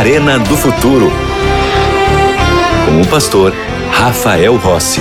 Arena 0.00 0.38
do 0.38 0.56
Futuro. 0.56 1.10
Com 2.86 3.02
o 3.02 3.06
pastor 3.06 3.52
Rafael 3.92 4.56
Rossi. 4.56 4.98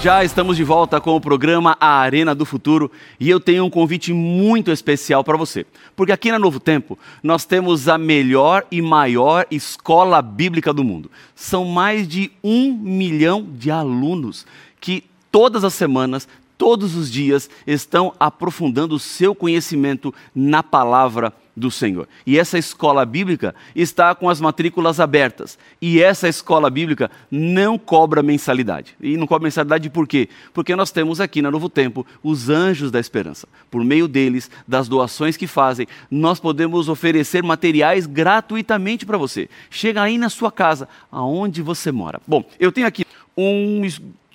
Já 0.00 0.24
estamos 0.24 0.56
de 0.56 0.64
volta 0.64 1.00
com 1.00 1.14
o 1.14 1.20
programa 1.20 1.76
A 1.80 2.00
Arena 2.00 2.34
do 2.34 2.44
Futuro 2.44 2.90
e 3.20 3.30
eu 3.30 3.38
tenho 3.38 3.64
um 3.64 3.70
convite 3.70 4.12
muito 4.12 4.72
especial 4.72 5.22
para 5.22 5.36
você. 5.36 5.64
Porque 5.94 6.10
aqui 6.10 6.32
na 6.32 6.38
Novo 6.40 6.58
Tempo 6.58 6.98
nós 7.22 7.44
temos 7.44 7.86
a 7.86 7.96
melhor 7.96 8.66
e 8.68 8.82
maior 8.82 9.46
escola 9.48 10.20
bíblica 10.20 10.72
do 10.72 10.82
mundo. 10.82 11.08
São 11.36 11.64
mais 11.64 12.08
de 12.08 12.32
um 12.42 12.72
milhão 12.72 13.46
de 13.48 13.70
alunos 13.70 14.44
que 14.80 15.04
todas 15.30 15.62
as 15.62 15.74
semanas 15.74 16.26
todos 16.60 16.94
os 16.94 17.10
dias 17.10 17.48
estão 17.66 18.12
aprofundando 18.20 18.94
o 18.94 18.98
seu 18.98 19.34
conhecimento 19.34 20.12
na 20.34 20.62
palavra 20.62 21.32
do 21.56 21.70
Senhor. 21.70 22.06
E 22.26 22.38
essa 22.38 22.58
escola 22.58 23.06
bíblica 23.06 23.54
está 23.74 24.14
com 24.14 24.28
as 24.28 24.42
matrículas 24.42 25.00
abertas. 25.00 25.58
E 25.80 26.02
essa 26.02 26.28
escola 26.28 26.68
bíblica 26.68 27.10
não 27.30 27.78
cobra 27.78 28.22
mensalidade. 28.22 28.94
E 29.00 29.16
não 29.16 29.26
cobra 29.26 29.44
mensalidade 29.44 29.88
por 29.88 30.06
quê? 30.06 30.28
Porque 30.52 30.76
nós 30.76 30.90
temos 30.90 31.18
aqui 31.18 31.40
na 31.40 31.50
Novo 31.50 31.70
Tempo 31.70 32.06
os 32.22 32.50
anjos 32.50 32.90
da 32.90 33.00
esperança. 33.00 33.48
Por 33.70 33.82
meio 33.82 34.06
deles, 34.06 34.50
das 34.68 34.86
doações 34.86 35.38
que 35.38 35.46
fazem, 35.46 35.88
nós 36.10 36.38
podemos 36.38 36.90
oferecer 36.90 37.42
materiais 37.42 38.04
gratuitamente 38.04 39.06
para 39.06 39.16
você. 39.16 39.48
Chega 39.70 40.02
aí 40.02 40.18
na 40.18 40.28
sua 40.28 40.52
casa, 40.52 40.86
aonde 41.10 41.62
você 41.62 41.90
mora. 41.90 42.20
Bom, 42.28 42.44
eu 42.58 42.70
tenho 42.70 42.86
aqui 42.86 43.06
um 43.34 43.82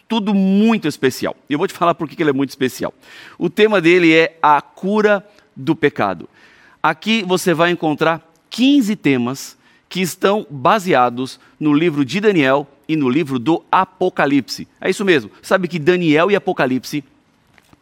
tudo 0.07 0.33
muito 0.33 0.87
especial. 0.87 1.35
E 1.49 1.53
eu 1.53 1.57
vou 1.57 1.67
te 1.67 1.73
falar 1.73 1.95
por 1.95 2.07
que 2.07 2.21
ele 2.21 2.29
é 2.29 2.33
muito 2.33 2.49
especial. 2.49 2.93
O 3.37 3.49
tema 3.49 3.81
dele 3.81 4.13
é 4.13 4.37
a 4.41 4.61
cura 4.61 5.25
do 5.55 5.75
pecado. 5.75 6.29
Aqui 6.81 7.23
você 7.23 7.53
vai 7.53 7.71
encontrar 7.71 8.21
15 8.49 8.95
temas 8.95 9.57
que 9.89 10.01
estão 10.01 10.45
baseados 10.49 11.39
no 11.59 11.73
livro 11.73 12.05
de 12.05 12.19
Daniel 12.19 12.67
e 12.87 12.95
no 12.95 13.09
livro 13.09 13.39
do 13.39 13.63
Apocalipse. 13.71 14.67
É 14.79 14.89
isso 14.89 15.03
mesmo. 15.03 15.31
Sabe 15.41 15.67
que 15.67 15.79
Daniel 15.79 16.29
e 16.29 16.35
Apocalipse 16.35 17.03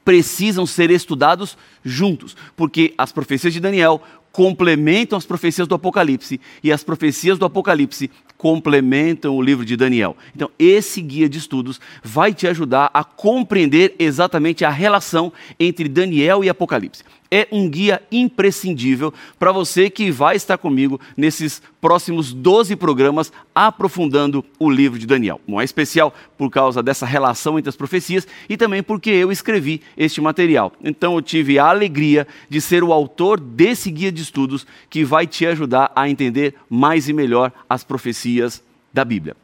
precisam 0.05 0.65
ser 0.65 0.91
estudados 0.91 1.57
juntos, 1.83 2.35
porque 2.55 2.93
as 2.97 3.11
profecias 3.11 3.53
de 3.53 3.59
Daniel 3.59 4.01
complementam 4.31 5.17
as 5.17 5.25
profecias 5.25 5.67
do 5.67 5.75
Apocalipse 5.75 6.41
e 6.63 6.71
as 6.71 6.83
profecias 6.83 7.37
do 7.37 7.45
Apocalipse 7.45 8.09
complementam 8.43 9.37
o 9.37 9.41
livro 9.41 9.63
de 9.63 9.77
Daniel. 9.77 10.17
Então, 10.35 10.51
esse 10.59 11.01
guia 11.01 11.29
de 11.29 11.37
estudos 11.37 11.79
vai 12.03 12.33
te 12.33 12.45
ajudar 12.45 12.91
a 12.93 13.01
compreender 13.01 13.95
exatamente 13.97 14.65
a 14.65 14.69
relação 14.69 15.31
entre 15.57 15.87
Daniel 15.87 16.43
e 16.43 16.49
Apocalipse 16.49 17.05
é 17.33 17.47
um 17.51 17.67
guia 17.67 17.99
imprescindível 18.11 19.11
para 19.39 19.51
você 19.51 19.89
que 19.89 20.11
vai 20.11 20.35
estar 20.35 20.55
comigo 20.55 21.01
nesses 21.17 21.63
próximos 21.81 22.31
12 22.31 22.75
programas 22.75 23.33
aprofundando 23.55 24.45
o 24.59 24.69
livro 24.69 24.99
de 24.99 25.07
Daniel. 25.07 25.41
Não 25.47 25.59
é 25.59 25.63
especial 25.63 26.13
por 26.37 26.51
causa 26.51 26.83
dessa 26.83 27.07
relação 27.07 27.57
entre 27.57 27.69
as 27.69 27.75
profecias 27.75 28.27
e 28.47 28.55
também 28.55 28.83
porque 28.83 29.09
eu 29.09 29.31
escrevi 29.31 29.81
este 29.97 30.21
material. 30.21 30.73
Então 30.83 31.15
eu 31.15 31.23
tive 31.23 31.57
a 31.57 31.65
alegria 31.65 32.27
de 32.47 32.61
ser 32.61 32.83
o 32.83 32.93
autor 32.93 33.39
desse 33.39 33.89
guia 33.89 34.11
de 34.11 34.21
estudos 34.21 34.67
que 34.87 35.03
vai 35.03 35.25
te 35.25 35.43
ajudar 35.47 35.91
a 35.95 36.07
entender 36.07 36.53
mais 36.69 37.09
e 37.09 37.13
melhor 37.13 37.51
as 37.67 37.83
profecias 37.83 38.63
da 38.93 39.03
Bíblia. 39.03 39.35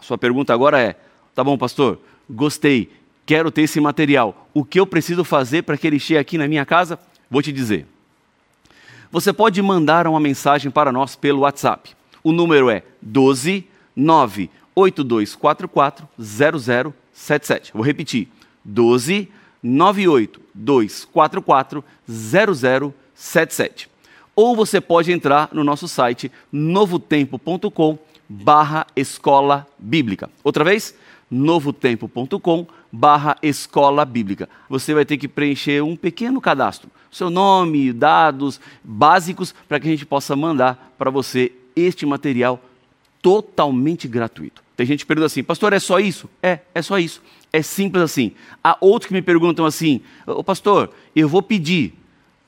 A 0.00 0.02
sua 0.02 0.16
pergunta 0.16 0.54
agora 0.54 0.80
é: 0.80 0.96
tá 1.34 1.44
bom, 1.44 1.58
pastor? 1.58 2.00
Gostei, 2.30 2.90
quero 3.26 3.50
ter 3.50 3.62
esse 3.62 3.80
material. 3.82 4.48
O 4.54 4.64
que 4.64 4.80
eu 4.80 4.86
preciso 4.86 5.24
fazer 5.24 5.60
para 5.64 5.76
que 5.76 5.86
ele 5.86 5.98
chegue 5.98 6.20
aqui 6.20 6.38
na 6.38 6.48
minha 6.48 6.64
casa? 6.64 6.98
Vou 7.30 7.42
te 7.42 7.52
dizer. 7.52 7.86
Você 9.10 9.32
pode 9.32 9.60
mandar 9.62 10.06
uma 10.06 10.20
mensagem 10.20 10.70
para 10.70 10.92
nós 10.92 11.16
pelo 11.16 11.40
WhatsApp. 11.40 11.96
O 12.22 12.30
número 12.32 12.70
é 12.70 12.82
12 13.00 13.66
98244 13.96 16.06
0077. 16.18 17.72
Vou 17.72 17.82
repetir. 17.82 18.28
12 18.64 19.28
98244 19.62 21.84
0077. 22.08 23.88
Ou 24.36 24.54
você 24.54 24.80
pode 24.80 25.10
entrar 25.10 25.48
no 25.52 25.64
nosso 25.64 25.88
site 25.88 26.30
novotempo.com 26.52 27.98
barra 28.28 28.86
escola 28.94 29.66
bíblica. 29.78 30.30
Outra 30.44 30.62
vez, 30.62 30.94
novotempo.com 31.30 32.66
barra 32.90 33.36
escola 33.42 34.04
bíblica. 34.04 34.48
Você 34.68 34.94
vai 34.94 35.04
ter 35.04 35.16
que 35.16 35.28
preencher 35.28 35.82
um 35.82 35.96
pequeno 35.96 36.40
cadastro, 36.40 36.90
seu 37.10 37.30
nome, 37.30 37.92
dados 37.92 38.60
básicos, 38.82 39.54
para 39.68 39.78
que 39.78 39.88
a 39.88 39.90
gente 39.90 40.06
possa 40.06 40.34
mandar 40.34 40.94
para 40.96 41.10
você 41.10 41.52
este 41.76 42.06
material 42.06 42.62
totalmente 43.20 44.08
gratuito. 44.08 44.62
Tem 44.76 44.86
gente 44.86 45.00
que 45.00 45.06
pergunta 45.06 45.26
assim, 45.26 45.42
pastor, 45.42 45.72
é 45.72 45.78
só 45.78 45.98
isso? 45.98 46.30
É, 46.42 46.60
é 46.74 46.80
só 46.80 46.98
isso. 46.98 47.20
É 47.52 47.62
simples 47.62 48.02
assim. 48.02 48.32
Há 48.62 48.76
outros 48.80 49.08
que 49.08 49.14
me 49.14 49.22
perguntam 49.22 49.66
assim, 49.66 50.00
ô 50.26 50.44
pastor, 50.44 50.90
eu 51.16 51.28
vou 51.28 51.42
pedir, 51.42 51.94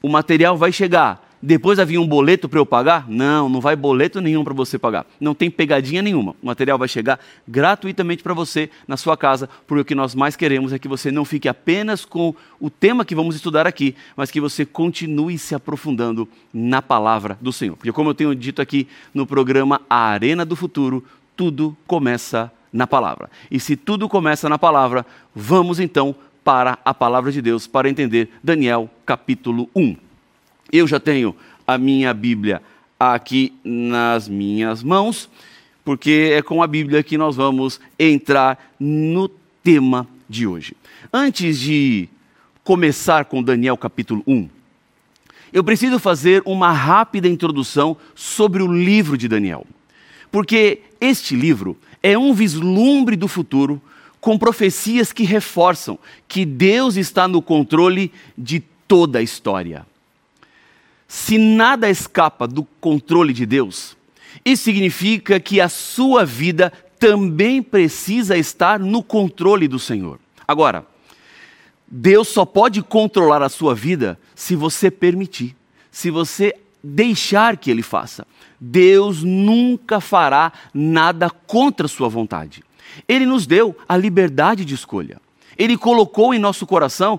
o 0.02 0.08
material 0.08 0.56
vai 0.56 0.72
chegar, 0.72 1.29
depois 1.42 1.78
havia 1.78 2.00
um 2.00 2.06
boleto 2.06 2.48
para 2.48 2.58
eu 2.58 2.66
pagar? 2.66 3.08
Não, 3.08 3.48
não 3.48 3.60
vai 3.60 3.74
boleto 3.74 4.20
nenhum 4.20 4.44
para 4.44 4.52
você 4.52 4.78
pagar. 4.78 5.06
Não 5.18 5.34
tem 5.34 5.50
pegadinha 5.50 6.02
nenhuma. 6.02 6.34
O 6.42 6.46
material 6.46 6.78
vai 6.78 6.88
chegar 6.88 7.18
gratuitamente 7.48 8.22
para 8.22 8.34
você 8.34 8.68
na 8.86 8.96
sua 8.96 9.16
casa, 9.16 9.48
porque 9.66 9.80
o 9.80 9.84
que 9.84 9.94
nós 9.94 10.14
mais 10.14 10.36
queremos 10.36 10.72
é 10.72 10.78
que 10.78 10.88
você 10.88 11.10
não 11.10 11.24
fique 11.24 11.48
apenas 11.48 12.04
com 12.04 12.34
o 12.60 12.68
tema 12.68 13.04
que 13.04 13.14
vamos 13.14 13.34
estudar 13.34 13.66
aqui, 13.66 13.94
mas 14.14 14.30
que 14.30 14.40
você 14.40 14.66
continue 14.66 15.38
se 15.38 15.54
aprofundando 15.54 16.28
na 16.52 16.82
palavra 16.82 17.38
do 17.40 17.52
Senhor. 17.52 17.76
Porque, 17.76 17.92
como 17.92 18.10
eu 18.10 18.14
tenho 18.14 18.34
dito 18.34 18.60
aqui 18.60 18.86
no 19.14 19.26
programa 19.26 19.80
A 19.88 20.08
Arena 20.08 20.44
do 20.44 20.54
Futuro, 20.54 21.02
tudo 21.34 21.74
começa 21.86 22.52
na 22.70 22.86
palavra. 22.86 23.30
E 23.50 23.58
se 23.58 23.76
tudo 23.76 24.08
começa 24.08 24.48
na 24.48 24.58
palavra, 24.58 25.06
vamos 25.34 25.80
então 25.80 26.14
para 26.44 26.78
a 26.84 26.92
palavra 26.92 27.32
de 27.32 27.40
Deus 27.40 27.66
para 27.66 27.88
entender 27.88 28.30
Daniel 28.42 28.90
capítulo 29.06 29.68
1. 29.74 30.09
Eu 30.72 30.86
já 30.86 31.00
tenho 31.00 31.34
a 31.66 31.76
minha 31.76 32.14
Bíblia 32.14 32.62
aqui 32.98 33.52
nas 33.64 34.28
minhas 34.28 34.82
mãos, 34.82 35.28
porque 35.84 36.30
é 36.32 36.42
com 36.42 36.62
a 36.62 36.66
Bíblia 36.66 37.02
que 37.02 37.18
nós 37.18 37.34
vamos 37.34 37.80
entrar 37.98 38.72
no 38.78 39.28
tema 39.62 40.06
de 40.28 40.46
hoje. 40.46 40.76
Antes 41.12 41.58
de 41.58 42.08
começar 42.62 43.24
com 43.24 43.42
Daniel 43.42 43.76
capítulo 43.76 44.22
1, 44.26 44.48
eu 45.52 45.64
preciso 45.64 45.98
fazer 45.98 46.40
uma 46.46 46.70
rápida 46.70 47.26
introdução 47.26 47.96
sobre 48.14 48.62
o 48.62 48.72
livro 48.72 49.18
de 49.18 49.26
Daniel. 49.26 49.66
Porque 50.30 50.82
este 51.00 51.34
livro 51.34 51.76
é 52.00 52.16
um 52.16 52.32
vislumbre 52.32 53.16
do 53.16 53.26
futuro 53.26 53.82
com 54.20 54.38
profecias 54.38 55.12
que 55.12 55.24
reforçam 55.24 55.98
que 56.28 56.44
Deus 56.44 56.96
está 56.96 57.26
no 57.26 57.42
controle 57.42 58.12
de 58.38 58.60
toda 58.86 59.18
a 59.18 59.22
história. 59.22 59.84
Se 61.10 61.38
nada 61.38 61.90
escapa 61.90 62.46
do 62.46 62.62
controle 62.80 63.32
de 63.32 63.44
Deus, 63.44 63.96
isso 64.44 64.62
significa 64.62 65.40
que 65.40 65.60
a 65.60 65.68
sua 65.68 66.24
vida 66.24 66.72
também 67.00 67.60
precisa 67.60 68.36
estar 68.38 68.78
no 68.78 69.02
controle 69.02 69.66
do 69.66 69.76
Senhor. 69.76 70.20
Agora, 70.46 70.86
Deus 71.84 72.28
só 72.28 72.44
pode 72.44 72.80
controlar 72.80 73.42
a 73.42 73.48
sua 73.48 73.74
vida 73.74 74.20
se 74.36 74.54
você 74.54 74.88
permitir, 74.88 75.56
se 75.90 76.12
você 76.12 76.54
deixar 76.80 77.56
que 77.56 77.72
Ele 77.72 77.82
faça. 77.82 78.24
Deus 78.60 79.24
nunca 79.24 79.98
fará 79.98 80.52
nada 80.72 81.28
contra 81.28 81.86
a 81.86 81.88
sua 81.88 82.08
vontade. 82.08 82.62
Ele 83.08 83.26
nos 83.26 83.48
deu 83.48 83.76
a 83.88 83.96
liberdade 83.96 84.64
de 84.64 84.76
escolha. 84.76 85.20
Ele 85.58 85.76
colocou 85.76 86.32
em 86.32 86.38
nosso 86.38 86.68
coração 86.68 87.18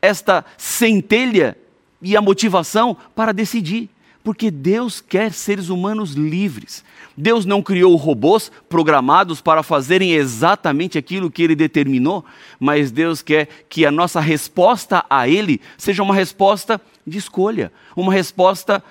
esta 0.00 0.44
centelha 0.56 1.56
e 2.02 2.16
a 2.16 2.20
motivação 2.20 2.96
para 3.14 3.32
decidir. 3.32 3.88
Porque 4.24 4.50
Deus 4.50 5.00
quer 5.00 5.32
seres 5.32 5.68
humanos 5.68 6.12
livres. 6.12 6.84
Deus 7.16 7.44
não 7.44 7.62
criou 7.62 7.94
robôs 7.96 8.50
programados 8.68 9.40
para 9.40 9.62
fazerem 9.62 10.12
exatamente 10.12 10.96
aquilo 10.96 11.30
que 11.30 11.42
Ele 11.42 11.54
determinou, 11.54 12.24
mas 12.58 12.90
Deus 12.90 13.20
quer 13.20 13.48
que 13.68 13.84
a 13.84 13.90
nossa 13.90 14.20
resposta 14.20 15.04
a 15.10 15.28
Ele 15.28 15.60
seja 15.76 16.02
uma 16.02 16.14
resposta 16.14 16.80
de 17.06 17.18
escolha, 17.18 17.72
uma 17.96 18.12
resposta 18.12 18.82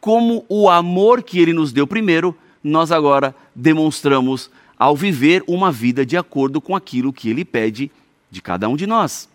como 0.00 0.44
o 0.48 0.68
amor 0.68 1.22
que 1.22 1.38
Ele 1.38 1.52
nos 1.52 1.72
deu 1.72 1.86
primeiro, 1.86 2.36
nós 2.62 2.92
agora 2.92 3.34
demonstramos 3.54 4.50
ao 4.78 4.96
viver 4.96 5.42
uma 5.46 5.72
vida 5.72 6.04
de 6.04 6.16
acordo 6.16 6.60
com 6.60 6.76
aquilo 6.76 7.12
que 7.12 7.28
Ele 7.28 7.44
pede 7.44 7.90
de 8.30 8.42
cada 8.42 8.68
um 8.68 8.76
de 8.76 8.86
nós. 8.86 9.28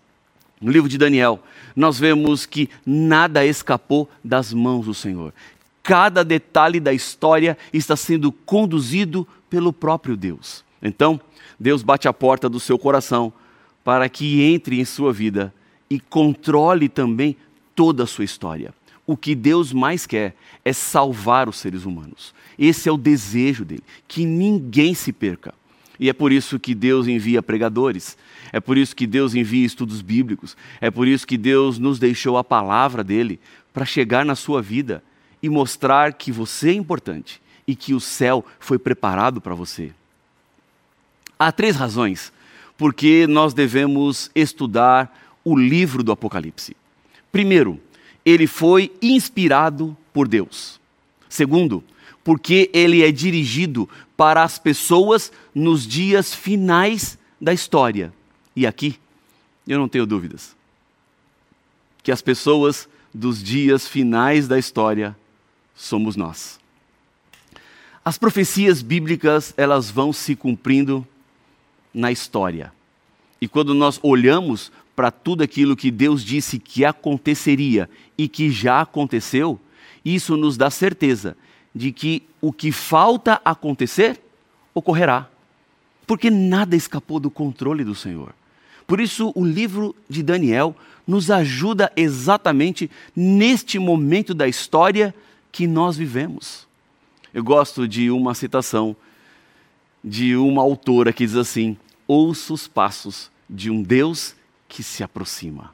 No 0.62 0.72
livro 0.72 0.88
de 0.88 0.98
Daniel, 0.98 1.42
nós 1.76 2.00
vemos 2.00 2.46
que 2.46 2.70
nada 2.86 3.46
escapou 3.46 4.10
das 4.24 4.54
mãos 4.54 4.86
do 4.86 4.94
Senhor. 4.94 5.34
Cada 5.82 6.24
detalhe 6.24 6.80
da 6.80 6.94
história 6.94 7.58
está 7.74 7.96
sendo 7.96 8.32
conduzido 8.32 9.28
pelo 9.50 9.74
próprio 9.74 10.16
Deus. 10.16 10.64
Então, 10.82 11.20
Deus 11.60 11.84
bate 11.84 12.08
a 12.08 12.14
porta 12.14 12.50
do 12.50 12.60
seu 12.60 12.78
coração 12.78 13.32
para 13.84 14.08
que 14.08 14.42
entre 14.42 14.80
em 14.80 14.86
sua 14.86 15.12
vida 15.12 15.54
e 15.90 16.00
controle 16.00 16.88
também 16.88 17.36
toda 17.76 18.04
a 18.04 18.08
sua 18.08 18.24
história. 18.24 18.74
O 19.06 19.18
que 19.18 19.36
Deus 19.36 19.74
mais 19.74 20.06
quer 20.06 20.36
é 20.64 20.72
salvar 20.72 21.50
os 21.50 21.58
seres 21.58 21.84
humanos. 21.84 22.34
Esse 22.58 22.88
é 22.88 22.92
o 22.92 22.98
desejo 22.98 23.66
dele, 23.66 23.84
que 24.08 24.26
ninguém 24.26 24.94
se 24.94 25.12
perca. 25.12 25.54
E 26.00 26.10
é 26.10 26.14
por 26.14 26.32
isso 26.32 26.60
que 26.60 26.74
Deus 26.74 27.08
envia 27.08 27.42
pregadores, 27.42 28.18
é 28.52 28.60
por 28.60 28.78
isso 28.78 28.96
que 28.96 29.06
Deus 29.06 29.36
envia 29.36 29.66
estudos 29.66 30.02
bíblicos, 30.02 30.58
é 30.82 30.90
por 30.90 31.08
isso 31.08 31.26
que 31.26 31.38
Deus 31.38 31.78
nos 31.78 32.00
deixou 32.00 32.38
a 32.38 32.44
palavra 32.44 33.04
dele 33.04 33.40
para 33.74 33.86
chegar 33.86 34.26
na 34.26 34.36
sua 34.36 34.62
vida 34.62 35.04
e 35.42 35.50
mostrar 35.50 36.14
que 36.14 36.32
você 36.32 36.70
é 36.70 36.74
importante 36.74 37.42
e 37.68 37.76
que 37.76 37.94
o 37.94 38.00
céu 38.00 38.46
foi 38.60 38.78
preparado 38.78 39.40
para 39.40 39.56
você. 39.56 39.92
Há 41.38 41.52
três 41.52 41.76
razões 41.76 42.32
por 42.78 42.94
que 42.94 43.28
nós 43.28 43.54
devemos 43.54 44.32
estudar 44.34 45.14
o 45.44 45.58
livro 45.58 46.04
do 46.04 46.12
Apocalipse. 46.12 46.76
Primeiro, 47.32 47.80
ele 48.26 48.48
foi 48.48 48.92
inspirado 49.02 49.96
por 50.14 50.28
Deus. 50.28 50.80
Segundo, 51.28 51.84
porque 52.24 52.70
ele 52.74 53.04
é 53.04 53.12
dirigido 53.12 53.90
para 54.16 54.44
as 54.44 54.58
pessoas 54.58 55.32
nos 55.54 55.86
dias 55.86 56.34
finais 56.34 57.18
da 57.40 57.54
história. 57.54 58.14
E 58.56 58.66
aqui, 58.66 58.98
eu 59.68 59.78
não 59.80 59.88
tenho 59.88 60.06
dúvidas 60.06 60.56
que 62.04 62.12
as 62.12 62.22
pessoas 62.22 62.88
dos 63.14 63.42
dias 63.42 63.88
finais 63.88 64.48
da 64.48 64.60
história 64.60 65.16
somos 65.74 66.18
nós. 66.18 66.60
As 68.04 68.18
profecias 68.18 68.82
bíblicas, 68.82 69.54
elas 69.56 69.90
vão 69.90 70.12
se 70.12 70.36
cumprindo 70.36 71.08
na 71.94 72.12
história. 72.12 72.74
E 73.40 73.48
quando 73.48 73.74
nós 73.74 74.00
olhamos 74.04 74.72
para 74.94 75.10
tudo 75.10 75.42
aquilo 75.42 75.76
que 75.76 75.90
Deus 75.90 76.24
disse 76.24 76.60
que 76.60 76.84
aconteceria 76.84 77.90
e 78.18 78.28
que 78.28 78.52
já 78.52 78.82
aconteceu, 78.82 79.60
isso 80.04 80.36
nos 80.36 80.58
dá 80.58 80.70
certeza 80.70 81.38
de 81.74 81.92
que 81.92 82.24
o 82.42 82.52
que 82.52 82.72
falta 82.72 83.42
acontecer 83.44 84.22
ocorrerá. 84.74 85.30
Porque 86.06 86.30
nada 86.30 86.76
escapou 86.76 87.20
do 87.20 87.32
controle 87.32 87.84
do 87.84 87.96
Senhor. 87.96 88.34
Por 88.86 89.00
isso, 89.00 89.32
o 89.36 89.46
livro 89.46 89.96
de 90.10 90.22
Daniel 90.22 90.76
nos 91.08 91.32
ajuda 91.32 91.92
exatamente 91.96 92.90
neste 93.16 93.80
momento 93.80 94.34
da 94.34 94.48
história 94.48 95.16
que 95.52 95.68
nós 95.68 95.96
vivemos. 95.96 96.68
Eu 97.34 97.44
gosto 97.44 97.88
de 97.88 98.12
uma 98.12 98.34
citação 98.34 98.96
de 100.04 100.36
uma 100.36 100.62
autora 100.62 101.14
que 101.14 101.26
diz 101.26 101.36
assim: 101.36 101.78
Ouça 102.08 102.54
os 102.54 102.68
passos 102.68 103.32
de 103.50 103.72
um 103.72 103.82
Deus 103.82 104.36
que 104.68 104.84
se 104.84 105.04
aproxima. 105.04 105.74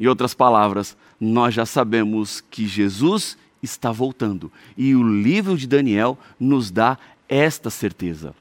Em 0.00 0.06
outras 0.06 0.34
palavras, 0.34 0.96
nós 1.20 1.54
já 1.54 1.64
sabemos 1.64 2.40
que 2.40 2.66
Jesus 2.66 3.36
está 3.62 3.92
voltando. 3.92 4.50
E 4.76 4.94
o 4.94 5.02
livro 5.02 5.56
de 5.56 5.66
Daniel 5.66 6.18
nos 6.38 6.70
dá 6.70 6.98
esta 7.28 7.70
certeza. 7.70 8.34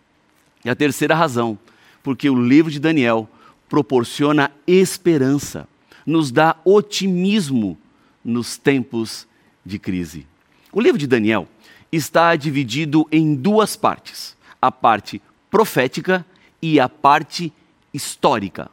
E 0.66 0.70
a 0.70 0.76
terceira 0.76 1.16
razão, 1.16 1.58
porque 2.04 2.30
o 2.30 2.36
livro 2.36 2.72
de 2.72 2.80
Daniel 2.80 3.30
proporciona 3.70 4.52
esperança, 4.68 5.68
nos 6.06 6.32
dá 6.32 6.58
otimismo 6.66 7.78
nos 8.24 8.58
tempos 8.58 9.28
de 9.66 9.80
crise. 9.80 10.28
O 10.72 10.82
livro 10.82 10.98
de 10.98 11.08
Daniel 11.08 11.48
está 11.92 12.36
dividido 12.36 13.08
em 13.12 13.36
duas 13.36 13.76
partes: 13.76 14.36
a 14.62 14.72
parte 14.72 15.22
profética 15.50 16.26
e 16.62 16.80
a 16.80 16.88
parte 16.88 17.52
histórica. 17.94 18.70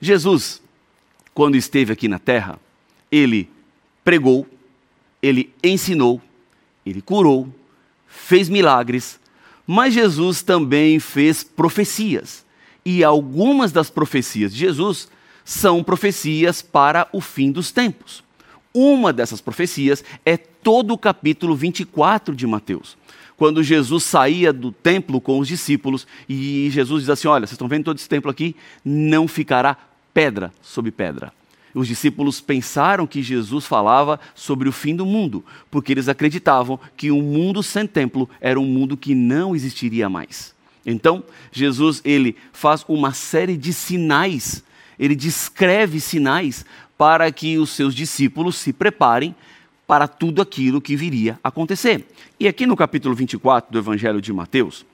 Jesus, 0.00 0.62
quando 1.32 1.56
esteve 1.56 1.92
aqui 1.92 2.08
na 2.08 2.18
terra, 2.18 2.58
ele 3.10 3.48
pregou, 4.04 4.46
ele 5.22 5.52
ensinou, 5.62 6.20
ele 6.84 7.00
curou, 7.00 7.48
fez 8.08 8.48
milagres, 8.48 9.20
mas 9.66 9.94
Jesus 9.94 10.42
também 10.42 10.98
fez 10.98 11.44
profecias. 11.44 12.44
E 12.84 13.04
algumas 13.04 13.70
das 13.70 13.88
profecias 13.88 14.52
de 14.52 14.58
Jesus 14.58 15.08
são 15.44 15.82
profecias 15.84 16.60
para 16.60 17.08
o 17.12 17.20
fim 17.20 17.52
dos 17.52 17.70
tempos. 17.70 18.24
Uma 18.74 19.12
dessas 19.12 19.40
profecias 19.40 20.04
é 20.24 20.36
todo 20.36 20.92
o 20.94 20.98
capítulo 20.98 21.54
24 21.54 22.34
de 22.34 22.46
Mateus. 22.46 22.96
Quando 23.36 23.62
Jesus 23.62 24.04
saía 24.04 24.52
do 24.52 24.72
templo 24.72 25.20
com 25.20 25.38
os 25.38 25.48
discípulos 25.48 26.06
e 26.28 26.68
Jesus 26.70 27.02
diz 27.02 27.10
assim: 27.10 27.28
Olha, 27.28 27.46
vocês 27.46 27.52
estão 27.52 27.68
vendo 27.68 27.84
todo 27.84 27.96
esse 27.96 28.08
templo 28.08 28.30
aqui? 28.30 28.56
Não 28.84 29.28
ficará 29.28 29.76
pedra 30.14 30.52
sobre 30.62 30.90
pedra. 30.90 31.32
Os 31.74 31.88
discípulos 31.88 32.40
pensaram 32.40 33.06
que 33.06 33.22
Jesus 33.22 33.66
falava 33.66 34.20
sobre 34.34 34.68
o 34.68 34.72
fim 34.72 34.94
do 34.94 35.06
mundo, 35.06 35.44
porque 35.70 35.92
eles 35.92 36.08
acreditavam 36.08 36.78
que 36.96 37.10
um 37.10 37.22
mundo 37.22 37.62
sem 37.62 37.86
templo 37.86 38.28
era 38.40 38.60
um 38.60 38.64
mundo 38.64 38.96
que 38.96 39.14
não 39.14 39.56
existiria 39.56 40.08
mais. 40.08 40.54
Então, 40.84 41.24
Jesus 41.50 42.02
ele 42.04 42.36
faz 42.52 42.84
uma 42.88 43.12
série 43.12 43.56
de 43.56 43.72
sinais, 43.72 44.62
ele 44.98 45.14
descreve 45.14 46.00
sinais 46.00 46.64
para 46.98 47.30
que 47.32 47.56
os 47.58 47.70
seus 47.70 47.94
discípulos 47.94 48.56
se 48.56 48.72
preparem 48.72 49.34
para 49.86 50.06
tudo 50.06 50.42
aquilo 50.42 50.80
que 50.80 50.96
viria 50.96 51.38
a 51.42 51.48
acontecer. 51.48 52.06
E 52.38 52.46
aqui 52.46 52.66
no 52.66 52.76
capítulo 52.76 53.14
24 53.14 53.72
do 53.72 53.78
Evangelho 53.78 54.20
de 54.20 54.32
Mateus, 54.32 54.84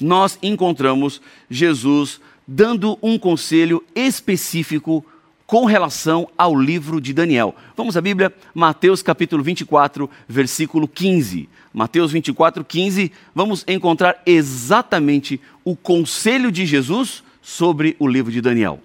nós 0.00 0.38
encontramos 0.42 1.20
Jesus 1.48 2.20
dando 2.46 2.98
um 3.02 3.18
conselho 3.18 3.84
específico 3.94 5.04
com 5.50 5.64
relação 5.64 6.28
ao 6.38 6.54
livro 6.54 7.00
de 7.00 7.12
Daniel. 7.12 7.56
Vamos 7.76 7.96
à 7.96 8.00
Bíblia, 8.00 8.32
Mateus 8.54 9.02
capítulo 9.02 9.42
24, 9.42 10.08
versículo 10.28 10.86
15. 10.86 11.48
Mateus 11.74 12.12
24, 12.12 12.64
15, 12.64 13.10
vamos 13.34 13.64
encontrar 13.66 14.22
exatamente 14.24 15.40
o 15.64 15.74
conselho 15.74 16.52
de 16.52 16.64
Jesus 16.64 17.24
sobre 17.42 17.96
o 17.98 18.06
livro 18.06 18.30
de 18.30 18.40
Daniel. 18.40 18.78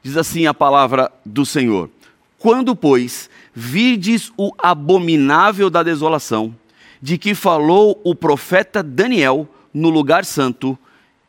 Diz 0.00 0.16
assim 0.16 0.46
a 0.46 0.54
palavra 0.54 1.10
do 1.24 1.44
Senhor: 1.44 1.90
Quando, 2.38 2.76
pois, 2.76 3.28
virdes 3.52 4.30
o 4.36 4.52
abominável 4.56 5.68
da 5.68 5.82
desolação, 5.82 6.54
de 7.02 7.18
que 7.18 7.34
falou 7.34 8.00
o 8.04 8.14
profeta 8.14 8.80
Daniel 8.80 9.48
no 9.74 9.88
lugar 9.88 10.24
santo, 10.24 10.78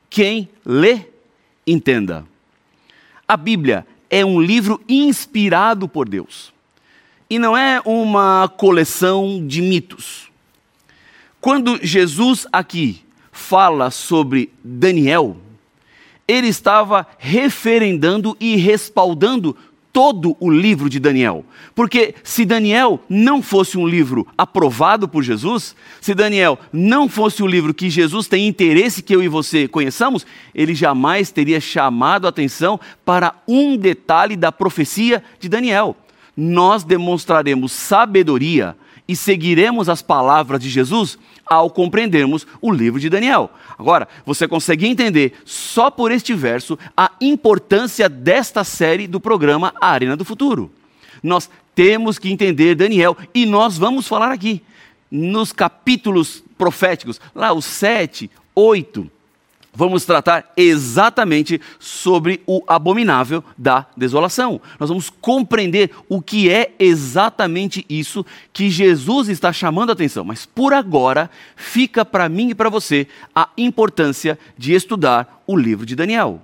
quem 0.07 0.47
lê, 0.63 0.99
entenda. 1.66 2.36
A 3.28 3.36
Bíblia 3.36 3.86
é 4.10 4.24
um 4.24 4.40
livro 4.40 4.81
inspirado 4.88 5.88
por 5.88 6.07
Deus. 6.07 6.54
E 7.30 7.38
não 7.38 7.57
é 7.57 7.81
uma 7.84 8.48
coleção 8.48 9.46
de 9.46 9.62
mitos. 9.62 10.31
Quando 11.42 11.78
Jesus 11.86 12.48
aqui 12.54 13.04
fala 13.31 13.92
sobre 13.92 14.52
Daniel, 14.64 15.36
ele 16.26 16.48
estava 16.48 17.06
referendando 17.18 18.36
e 18.40 18.56
respaldando 18.56 19.56
todo 19.97 20.37
o 20.39 20.47
livro 20.47 20.92
de 20.92 20.99
Daniel. 20.99 21.44
Porque 21.73 22.13
se 22.23 22.45
Daniel 22.45 23.01
não 23.09 23.42
fosse 23.42 23.80
um 23.80 23.87
livro 23.87 24.27
aprovado 24.37 25.07
por 25.07 25.23
Jesus, 25.23 25.75
se 25.99 26.13
Daniel 26.13 26.59
não 26.71 27.09
fosse 27.09 27.42
um 27.42 27.47
livro 27.47 27.73
que 27.73 27.89
Jesus 27.89 28.27
tem 28.27 28.47
interesse 28.47 29.01
que 29.01 29.16
eu 29.16 29.23
e 29.23 29.27
você 29.27 29.68
conheçamos, 29.68 30.23
ele 30.54 30.75
jamais 30.75 31.31
teria 31.31 31.59
chamado 31.59 32.27
a 32.27 32.30
atenção 32.30 32.80
para 33.04 33.33
um 33.47 33.75
detalhe 33.75 34.35
da 34.35 34.51
profecia 34.51 35.23
de 35.39 35.49
Daniel. 35.49 35.97
Nós 36.37 36.83
demonstraremos 36.83 37.71
sabedoria 37.71 38.77
e 39.07 39.16
seguiremos 39.16 39.89
as 39.89 40.04
palavras 40.04 40.61
de 40.61 40.69
Jesus 40.69 41.18
ao 41.49 41.69
compreendermos 41.69 42.45
o 42.61 42.71
livro 42.71 42.99
de 42.99 43.09
Daniel. 43.09 43.49
Agora, 43.77 44.07
você 44.25 44.47
consegue 44.47 44.87
entender 44.87 45.33
só 45.45 45.89
por 45.89 46.11
este 46.11 46.33
verso 46.33 46.77
a 46.95 47.11
importância 47.21 48.09
desta 48.09 48.63
série 48.63 49.07
do 49.07 49.19
programa 49.19 49.73
A 49.80 49.92
Arena 49.92 50.16
do 50.16 50.25
Futuro. 50.25 50.71
Nós 51.21 51.49
temos 51.73 52.18
que 52.18 52.30
entender 52.30 52.75
Daniel 52.75 53.16
e 53.33 53.45
nós 53.45 53.77
vamos 53.77 54.07
falar 54.07 54.31
aqui 54.31 54.61
nos 55.09 55.54
capítulos 55.54 56.44
proféticos, 56.57 57.19
lá 57.33 57.54
os 57.54 57.66
7, 57.66 58.30
8, 58.54 59.09
vamos 59.78 60.06
tratar 60.06 60.52
exatamente 60.57 61.62
sobre 61.80 62.42
o 62.48 62.64
abominável 62.66 63.44
da 63.56 63.86
desolação. 63.96 64.60
Nós 64.80 64.90
vamos 64.90 65.12
compreender 65.22 65.92
o 66.10 66.19
que 66.19 66.50
é 66.50 66.74
exatamente 66.80 67.86
isso 67.88 68.26
que 68.52 68.72
Jesus 68.72 69.30
está 69.30 69.54
chamando 69.54 69.92
a 69.92 69.94
atenção. 69.94 70.26
Mas 70.26 70.48
por 70.48 70.74
agora, 70.74 71.30
fica 71.56 72.04
para 72.04 72.28
mim 72.28 72.50
e 72.50 72.56
para 72.56 72.72
você 72.72 73.06
a 73.36 73.50
importância 73.56 74.40
de 74.57 74.74
estudar 74.74 75.44
o 75.46 75.56
livro 75.56 75.86
de 75.86 75.96
Daniel. 75.96 76.42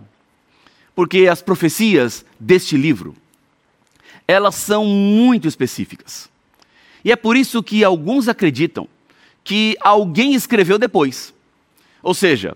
Porque 0.93 1.27
as 1.27 1.41
profecias 1.41 2.23
deste 2.39 2.77
livro, 2.77 3.15
elas 4.27 4.53
são 4.53 4.85
muito 4.85 5.47
específicas. 5.47 6.29
E 7.03 7.11
é 7.11 7.15
por 7.15 7.35
isso 7.35 7.63
que 7.63 7.83
alguns 7.83 8.27
acreditam 8.27 8.87
que 9.43 9.75
alguém 9.81 10.35
escreveu 10.35 10.77
depois. 10.77 11.33
Ou 12.03 12.13
seja, 12.13 12.55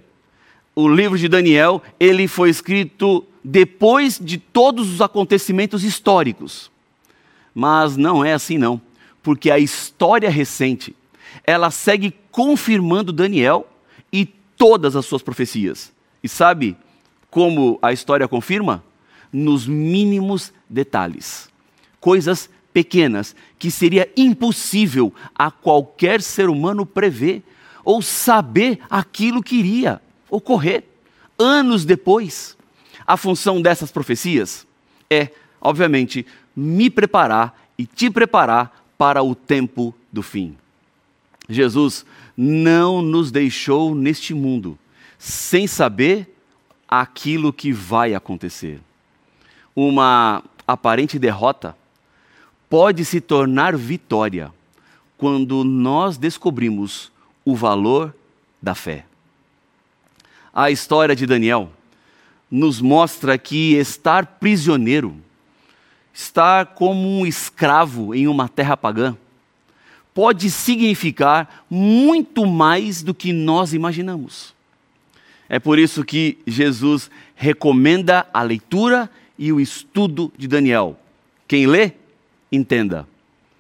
o 0.79 0.87
livro 0.87 1.17
de 1.17 1.27
Daniel, 1.27 1.81
ele 1.99 2.27
foi 2.27 2.51
escrito 2.51 3.25
depois 3.43 4.19
de 4.21 4.37
todos 4.37 4.93
os 4.93 5.01
acontecimentos 5.01 5.83
históricos. 5.83 6.69
Mas 7.51 7.97
não 7.97 8.23
é 8.23 8.33
assim 8.33 8.59
não, 8.59 8.79
porque 9.23 9.49
a 9.49 9.57
história 9.57 10.29
recente, 10.29 10.95
ela 11.43 11.71
segue 11.71 12.13
confirmando 12.29 13.11
Daniel 13.11 13.67
e 14.13 14.23
todas 14.55 14.95
as 14.95 15.03
suas 15.07 15.23
profecias. 15.23 15.91
E 16.21 16.29
sabe 16.29 16.77
como 17.31 17.79
a 17.81 17.91
história 17.91 18.27
confirma? 18.27 18.83
Nos 19.33 19.65
mínimos 19.65 20.53
detalhes. 20.69 21.49
Coisas 21.99 22.51
pequenas 22.71 23.35
que 23.57 23.71
seria 23.71 24.07
impossível 24.15 25.11
a 25.33 25.49
qualquer 25.49 26.21
ser 26.21 26.49
humano 26.49 26.85
prever 26.85 27.41
ou 27.83 27.99
saber 27.99 28.77
aquilo 28.91 29.41
que 29.41 29.55
iria 29.55 29.99
ocorrer 30.29 30.83
anos 31.37 31.85
depois. 31.85 32.57
A 33.05 33.15
função 33.15 33.61
dessas 33.61 33.91
profecias 33.91 34.67
é, 35.09 35.29
obviamente, 35.61 36.25
me 36.55 36.89
preparar 36.89 37.69
e 37.77 37.85
te 37.85 38.09
preparar 38.09 38.85
para 38.97 39.21
o 39.23 39.35
tempo 39.35 39.93
do 40.11 40.21
fim. 40.21 40.57
Jesus 41.47 42.05
não 42.35 43.01
nos 43.01 43.31
deixou 43.31 43.95
neste 43.95 44.33
mundo 44.33 44.77
sem 45.17 45.67
saber 45.67 46.35
aquilo 46.87 47.53
que 47.53 47.71
vai 47.71 48.13
acontecer. 48.13 48.79
Uma 49.75 50.43
aparente 50.67 51.17
derrota 51.17 51.77
pode 52.69 53.05
se 53.05 53.21
tornar 53.21 53.75
vitória 53.77 54.51
quando 55.17 55.63
nós 55.63 56.17
descobrimos 56.17 57.11
o 57.45 57.55
valor 57.55 58.13
da 58.61 58.75
fé. 58.75 59.05
A 60.57 60.71
história 60.71 61.15
de 61.15 61.27
Daniel 61.27 61.69
nos 62.49 62.81
mostra 62.81 63.37
que 63.37 63.75
estar 63.75 64.25
prisioneiro, 64.39 65.15
estar 66.11 66.65
como 66.73 67.19
um 67.19 67.27
escravo 67.27 68.15
em 68.15 68.27
uma 68.27 68.49
terra 68.49 68.75
pagã, 68.75 69.15
pode 70.15 70.49
significar 70.49 71.63
muito 71.69 72.43
mais 72.47 73.03
do 73.03 73.13
que 73.13 73.31
nós 73.31 73.71
imaginamos. 73.71 74.55
É 75.47 75.59
por 75.59 75.77
isso 75.77 76.03
que 76.03 76.39
Jesus 76.47 77.11
recomenda 77.35 78.25
a 78.33 78.41
leitura 78.41 79.11
e 79.37 79.53
o 79.53 79.59
estudo 79.59 80.33
de 80.35 80.47
Daniel. 80.47 80.99
Quem 81.47 81.67
lê, 81.67 81.91
entenda. 82.51 83.07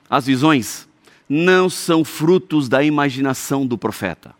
As 0.09 0.25
visões 0.25 0.87
não 1.29 1.69
são 1.69 2.03
frutos 2.03 2.67
da 2.67 2.83
imaginação 2.83 3.67
do 3.67 3.77
profeta. 3.77 4.33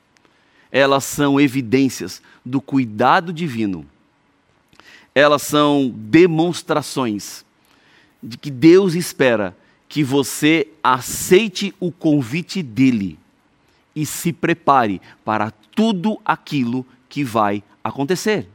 Elas 0.72 1.04
são 1.04 1.40
evidências 1.40 2.22
do 2.46 2.60
cuidado 2.60 3.32
divino. 3.32 3.86
Elas 5.14 5.42
são 5.42 5.92
demonstrações 5.96 7.46
de 8.22 8.38
que 8.38 8.52
Deus 8.52 8.94
espera 8.94 9.56
que 9.90 10.04
você 10.04 10.68
aceite 10.84 11.74
o 11.80 11.92
convite 11.92 12.62
dele 12.62 13.18
e 13.96 14.06
se 14.06 14.32
prepare 14.34 15.02
para 15.24 15.52
tudo 15.52 16.20
aquilo 16.26 16.86
que 17.10 17.24
vai 17.24 17.64
acontecer. 17.84 18.48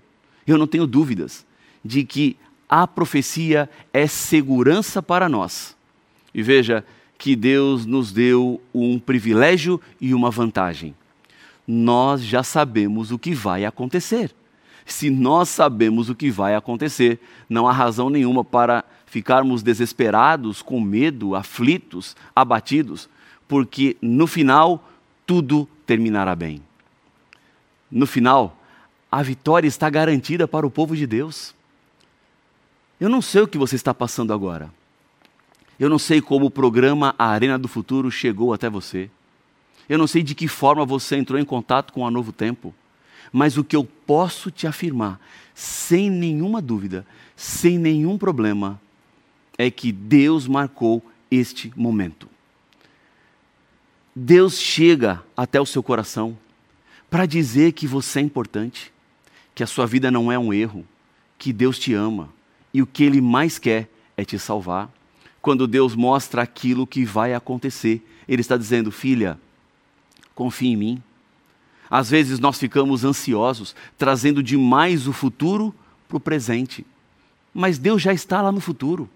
Eu 0.46 0.58
não 0.58 0.66
tenho 0.66 0.86
dúvidas 0.86 1.44
de 1.84 2.04
que 2.04 2.36
a 2.68 2.86
profecia 2.86 3.68
é 3.92 4.06
segurança 4.06 5.02
para 5.02 5.28
nós. 5.28 5.76
E 6.34 6.42
veja 6.42 6.84
que 7.18 7.36
Deus 7.36 7.84
nos 7.86 8.12
deu 8.12 8.60
um 8.74 8.98
privilégio 8.98 9.80
e 10.00 10.14
uma 10.14 10.30
vantagem. 10.30 10.94
Nós 11.66 12.22
já 12.22 12.42
sabemos 12.42 13.10
o 13.10 13.18
que 13.18 13.34
vai 13.34 13.64
acontecer. 13.64 14.34
Se 14.84 15.10
nós 15.10 15.48
sabemos 15.48 16.08
o 16.08 16.14
que 16.14 16.30
vai 16.30 16.54
acontecer, 16.54 17.20
não 17.48 17.68
há 17.68 17.72
razão 17.72 18.10
nenhuma 18.10 18.44
para 18.44 18.84
ficarmos 19.06 19.62
desesperados, 19.62 20.62
com 20.62 20.80
medo, 20.80 21.34
aflitos, 21.34 22.16
abatidos, 22.34 23.08
porque 23.46 23.96
no 24.00 24.26
final 24.26 24.88
tudo 25.26 25.68
terminará 25.86 26.34
bem. 26.34 26.62
No 27.90 28.06
final, 28.06 28.56
a 29.10 29.22
vitória 29.22 29.68
está 29.68 29.90
garantida 29.90 30.48
para 30.48 30.66
o 30.66 30.70
povo 30.70 30.96
de 30.96 31.06
Deus. 31.06 31.54
Eu 32.98 33.08
não 33.08 33.20
sei 33.20 33.42
o 33.42 33.48
que 33.48 33.58
você 33.58 33.76
está 33.76 33.92
passando 33.92 34.32
agora. 34.32 34.72
Eu 35.78 35.90
não 35.90 35.98
sei 35.98 36.20
como 36.20 36.46
o 36.46 36.50
programa 36.50 37.14
A 37.18 37.26
Arena 37.26 37.58
do 37.58 37.68
Futuro 37.68 38.10
chegou 38.10 38.54
até 38.54 38.70
você. 38.70 39.10
Eu 39.92 39.98
não 39.98 40.06
sei 40.06 40.22
de 40.22 40.34
que 40.34 40.48
forma 40.48 40.86
você 40.86 41.16
entrou 41.16 41.38
em 41.38 41.44
contato 41.44 41.92
com 41.92 42.06
a 42.06 42.10
Novo 42.10 42.32
Tempo. 42.32 42.74
Mas 43.30 43.58
o 43.58 43.62
que 43.62 43.76
eu 43.76 43.84
posso 43.84 44.50
te 44.50 44.66
afirmar, 44.66 45.20
sem 45.54 46.08
nenhuma 46.08 46.62
dúvida, 46.62 47.06
sem 47.36 47.76
nenhum 47.76 48.16
problema, 48.16 48.80
é 49.58 49.70
que 49.70 49.92
Deus 49.92 50.48
marcou 50.48 51.04
este 51.30 51.70
momento. 51.76 52.26
Deus 54.16 54.58
chega 54.58 55.22
até 55.36 55.60
o 55.60 55.66
seu 55.66 55.82
coração 55.82 56.38
para 57.10 57.26
dizer 57.26 57.72
que 57.72 57.86
você 57.86 58.20
é 58.20 58.22
importante, 58.22 58.90
que 59.54 59.62
a 59.62 59.66
sua 59.66 59.86
vida 59.86 60.10
não 60.10 60.32
é 60.32 60.38
um 60.38 60.54
erro, 60.54 60.86
que 61.36 61.52
Deus 61.52 61.78
te 61.78 61.92
ama 61.92 62.30
e 62.72 62.80
o 62.80 62.86
que 62.86 63.04
Ele 63.04 63.20
mais 63.20 63.58
quer 63.58 63.90
é 64.16 64.24
te 64.24 64.38
salvar. 64.38 64.90
Quando 65.42 65.66
Deus 65.66 65.94
mostra 65.94 66.40
aquilo 66.40 66.86
que 66.86 67.04
vai 67.04 67.34
acontecer, 67.34 68.02
Ele 68.26 68.40
está 68.40 68.56
dizendo: 68.56 68.90
filha, 68.90 69.38
confie 70.42 70.72
em 70.72 70.76
mim. 70.76 71.02
Às 71.88 72.10
vezes 72.10 72.40
nós 72.40 72.58
ficamos 72.58 73.04
ansiosos, 73.04 73.76
trazendo 73.96 74.42
demais 74.42 75.06
o 75.06 75.12
futuro 75.12 75.72
para 76.08 76.16
o 76.16 76.20
presente. 76.20 76.84
Mas 77.54 77.78
Deus 77.78 78.02
já 78.02 78.12
está 78.12 78.42
lá 78.42 78.50
no 78.50 78.60
futuro. 78.60 79.08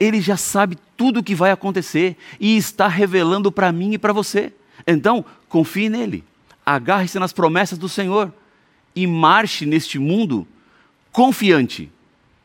Ele 0.00 0.22
já 0.22 0.38
sabe 0.38 0.78
tudo 0.96 1.20
o 1.20 1.22
que 1.22 1.34
vai 1.34 1.50
acontecer 1.50 2.16
e 2.40 2.56
está 2.56 2.88
revelando 2.88 3.52
para 3.52 3.70
mim 3.70 3.92
e 3.92 3.98
para 3.98 4.12
você. 4.12 4.54
Então, 4.86 5.22
confie 5.50 5.90
nele. 5.90 6.24
Agarre-se 6.64 7.18
nas 7.18 7.32
promessas 7.32 7.76
do 7.76 7.88
Senhor 7.88 8.32
e 8.96 9.06
marche 9.06 9.66
neste 9.66 9.98
mundo 9.98 10.48
confiante, 11.12 11.90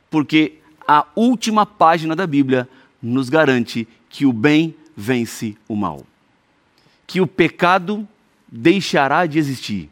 porque 0.09 0.59
a 0.85 1.05
última 1.15 1.65
página 1.65 2.15
da 2.15 2.27
Bíblia 2.27 2.67
nos 3.01 3.29
garante 3.29 3.87
que 4.09 4.25
o 4.25 4.33
bem 4.33 4.75
vence 4.95 5.55
o 5.69 5.75
mal, 5.75 6.05
que 7.09 7.19
o 7.19 7.25
pecado 7.25 8.07
deixará 8.47 9.25
de 9.25 9.39
existir 9.39 9.89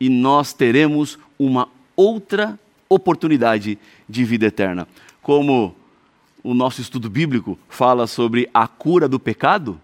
e 0.00 0.08
nós 0.08 0.54
teremos 0.54 1.18
uma 1.38 1.68
outra 1.94 2.58
oportunidade 2.88 3.78
de 4.08 4.24
vida 4.24 4.46
eterna. 4.46 4.88
Como 5.20 5.76
o 6.42 6.54
nosso 6.54 6.80
estudo 6.80 7.10
bíblico 7.10 7.58
fala 7.68 8.06
sobre 8.06 8.48
a 8.54 8.66
cura 8.66 9.06
do 9.06 9.20
pecado, 9.20 9.78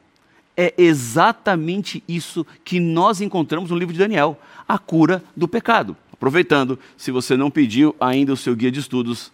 é 0.56 0.72
exatamente 0.78 2.02
isso 2.08 2.46
que 2.64 2.80
nós 2.80 3.20
encontramos 3.20 3.70
no 3.70 3.76
livro 3.76 3.92
de 3.92 3.98
Daniel, 3.98 4.40
a 4.66 4.78
cura 4.78 5.22
do 5.36 5.46
pecado. 5.46 5.94
Aproveitando, 6.10 6.78
se 6.96 7.10
você 7.10 7.36
não 7.36 7.50
pediu 7.50 7.94
ainda 8.00 8.32
o 8.32 8.38
seu 8.38 8.56
guia 8.56 8.72
de 8.72 8.80
estudos, 8.80 9.30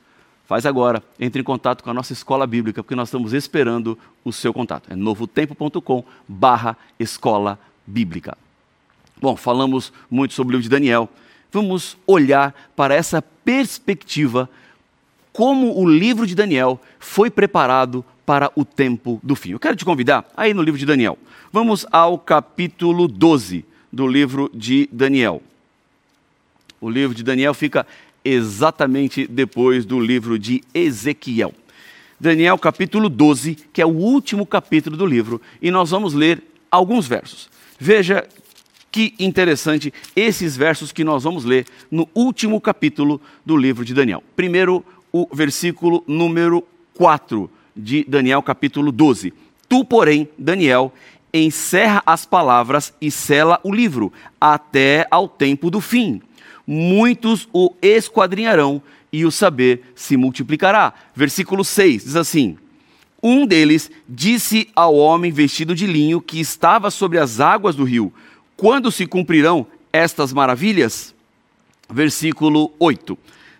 faz 0.46 0.66
agora, 0.66 1.02
entre 1.18 1.40
em 1.40 1.44
contato 1.44 1.82
com 1.82 1.90
a 1.90 1.94
nossa 1.94 2.12
escola 2.12 2.46
bíblica, 2.46 2.82
porque 2.82 2.94
nós 2.94 3.08
estamos 3.08 3.32
esperando 3.32 3.98
o 4.24 4.32
seu 4.32 4.52
contato. 4.52 4.92
É 4.92 4.96
novotempo.com 4.96 6.04
barra 6.28 6.76
escola 6.98 7.58
bíblica. 7.86 8.36
Bom, 9.20 9.36
falamos 9.36 9.92
muito 10.10 10.34
sobre 10.34 10.54
o 10.54 10.54
livro 10.56 10.64
de 10.64 10.68
Daniel. 10.68 11.08
Vamos 11.50 11.96
olhar 12.06 12.54
para 12.74 12.94
essa 12.94 13.22
perspectiva, 13.22 14.48
como 15.32 15.78
o 15.78 15.88
livro 15.88 16.26
de 16.26 16.34
Daniel 16.34 16.80
foi 16.98 17.30
preparado 17.30 18.04
para 18.26 18.50
o 18.56 18.64
tempo 18.64 19.20
do 19.22 19.36
fim. 19.36 19.52
Eu 19.52 19.60
quero 19.60 19.76
te 19.76 19.84
convidar 19.84 20.24
aí 20.36 20.54
no 20.54 20.62
livro 20.62 20.78
de 20.78 20.86
Daniel. 20.86 21.18
Vamos 21.52 21.86
ao 21.92 22.18
capítulo 22.18 23.06
12 23.06 23.64
do 23.92 24.06
livro 24.06 24.50
de 24.52 24.88
Daniel. 24.90 25.42
O 26.80 26.90
livro 26.90 27.14
de 27.14 27.22
Daniel 27.22 27.54
fica 27.54 27.86
exatamente 28.24 29.26
depois 29.26 29.84
do 29.84 30.00
livro 30.00 30.38
de 30.38 30.62
Ezequiel. 30.72 31.54
Daniel, 32.18 32.56
capítulo 32.56 33.08
12, 33.08 33.56
que 33.72 33.82
é 33.82 33.86
o 33.86 33.90
último 33.90 34.46
capítulo 34.46 34.96
do 34.96 35.04
livro, 35.04 35.40
e 35.60 35.70
nós 35.70 35.90
vamos 35.90 36.14
ler 36.14 36.42
alguns 36.70 37.06
versos. 37.06 37.50
Veja 37.78 38.26
que 38.90 39.14
interessante 39.18 39.92
esses 40.14 40.56
versos 40.56 40.92
que 40.92 41.02
nós 41.02 41.24
vamos 41.24 41.44
ler 41.44 41.66
no 41.90 42.08
último 42.14 42.60
capítulo 42.60 43.20
do 43.44 43.56
livro 43.56 43.84
de 43.84 43.92
Daniel. 43.92 44.22
Primeiro, 44.36 44.84
o 45.12 45.28
versículo 45.32 46.02
número 46.06 46.64
4 46.94 47.50
de 47.76 48.04
Daniel 48.04 48.42
capítulo 48.42 48.92
12. 48.92 49.34
Tu, 49.68 49.84
porém, 49.84 50.28
Daniel, 50.38 50.92
encerra 51.32 52.02
as 52.06 52.24
palavras 52.24 52.94
e 53.00 53.10
sela 53.10 53.58
o 53.64 53.74
livro, 53.74 54.12
até 54.40 55.06
ao 55.10 55.28
tempo 55.28 55.70
do 55.70 55.80
fim. 55.80 56.22
Muitos 56.66 57.48
o 57.52 57.74
esquadrinharão 57.82 58.82
e 59.12 59.24
o 59.24 59.30
saber 59.30 59.82
se 59.94 60.16
multiplicará. 60.16 60.92
Versículo 61.14 61.64
6 61.64 62.04
diz 62.04 62.16
assim: 62.16 62.56
Um 63.22 63.46
deles 63.46 63.90
disse 64.08 64.68
ao 64.74 64.94
homem 64.94 65.30
vestido 65.30 65.74
de 65.74 65.86
linho 65.86 66.20
que 66.20 66.40
estava 66.40 66.90
sobre 66.90 67.18
as 67.18 67.40
águas 67.40 67.76
do 67.76 67.84
rio: 67.84 68.12
Quando 68.56 68.90
se 68.90 69.06
cumprirão 69.06 69.66
estas 69.92 70.32
maravilhas? 70.32 71.14
Versículo 71.88 72.72
8 72.78 73.16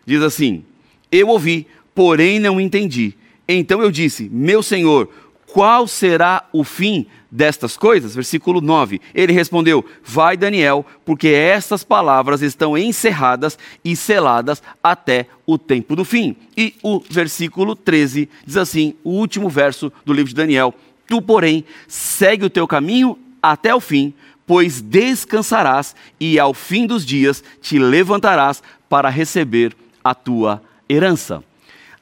diz 0.06 0.23
assim: 0.23 0.64
Eu 1.11 1.28
ouvi, 1.28 1.66
porém 1.94 2.38
não 2.38 2.61
entendi. 2.61 3.14
Então 3.46 3.82
eu 3.82 3.90
disse: 3.90 4.28
Meu 4.32 4.62
senhor, 4.62 5.08
qual 5.54 5.87
será 5.87 6.49
o 6.52 6.64
fim 6.64 7.06
destas 7.30 7.76
coisas? 7.76 8.12
Versículo 8.12 8.61
9. 8.61 9.00
Ele 9.14 9.32
respondeu: 9.32 9.84
Vai, 10.04 10.37
Daniel, 10.37 10.84
porque 11.04 11.28
estas 11.28 11.84
palavras 11.84 12.42
estão 12.42 12.76
encerradas 12.76 13.56
e 13.84 13.94
seladas 13.94 14.61
até 14.82 15.28
o 15.46 15.56
tempo 15.56 15.94
do 15.94 16.04
fim. 16.04 16.34
E 16.56 16.75
o 16.82 16.99
versículo 16.99 17.76
13 17.76 18.28
diz 18.44 18.56
assim: 18.56 18.94
o 19.04 19.11
último 19.11 19.49
verso 19.49 19.92
do 20.04 20.12
livro 20.12 20.30
de 20.30 20.34
Daniel: 20.34 20.75
Tu, 21.06 21.23
porém, 21.23 21.64
segue 21.87 22.44
o 22.44 22.50
teu 22.50 22.66
caminho 22.66 23.16
até 23.40 23.73
o 23.73 23.78
fim, 23.78 24.12
pois 24.44 24.80
descansarás 24.80 25.94
e 26.18 26.37
ao 26.37 26.52
fim 26.52 26.84
dos 26.84 27.06
dias 27.06 27.44
te 27.62 27.78
levantarás 27.78 28.61
para 28.88 29.08
receber 29.08 29.73
a 30.02 30.16
tua 30.16 30.61
herança. 30.88 31.44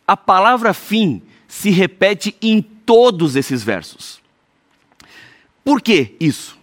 A 0.09 0.17
palavra 0.17 0.73
fim 0.73 1.21
se 1.47 1.69
repete 1.69 2.35
em 2.41 2.63
todos 2.85 3.37
esses 3.37 3.63
versos. 3.63 4.21
Por 5.65 5.81
que 5.81 6.17
isso? 6.19 6.59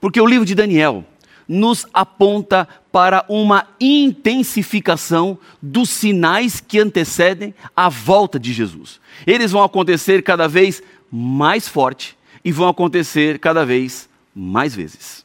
Porque 0.00 0.20
o 0.20 0.26
livro 0.26 0.44
de 0.44 0.54
Daniel 0.54 1.04
nos 1.48 1.86
aponta 1.94 2.68
para 2.90 3.24
uma 3.28 3.68
intensificação 3.80 5.38
dos 5.62 5.90
sinais 5.90 6.60
que 6.60 6.78
antecedem 6.78 7.54
a 7.74 7.88
volta 7.88 8.38
de 8.38 8.52
Jesus. 8.52 9.00
Eles 9.26 9.52
vão 9.52 9.62
acontecer 9.62 10.22
cada 10.22 10.48
vez 10.48 10.82
mais 11.10 11.68
forte 11.68 12.16
e 12.44 12.50
vão 12.50 12.68
acontecer 12.68 13.38
cada 13.38 13.64
vez 13.64 14.08
mais 14.34 14.74
vezes. 14.74 15.24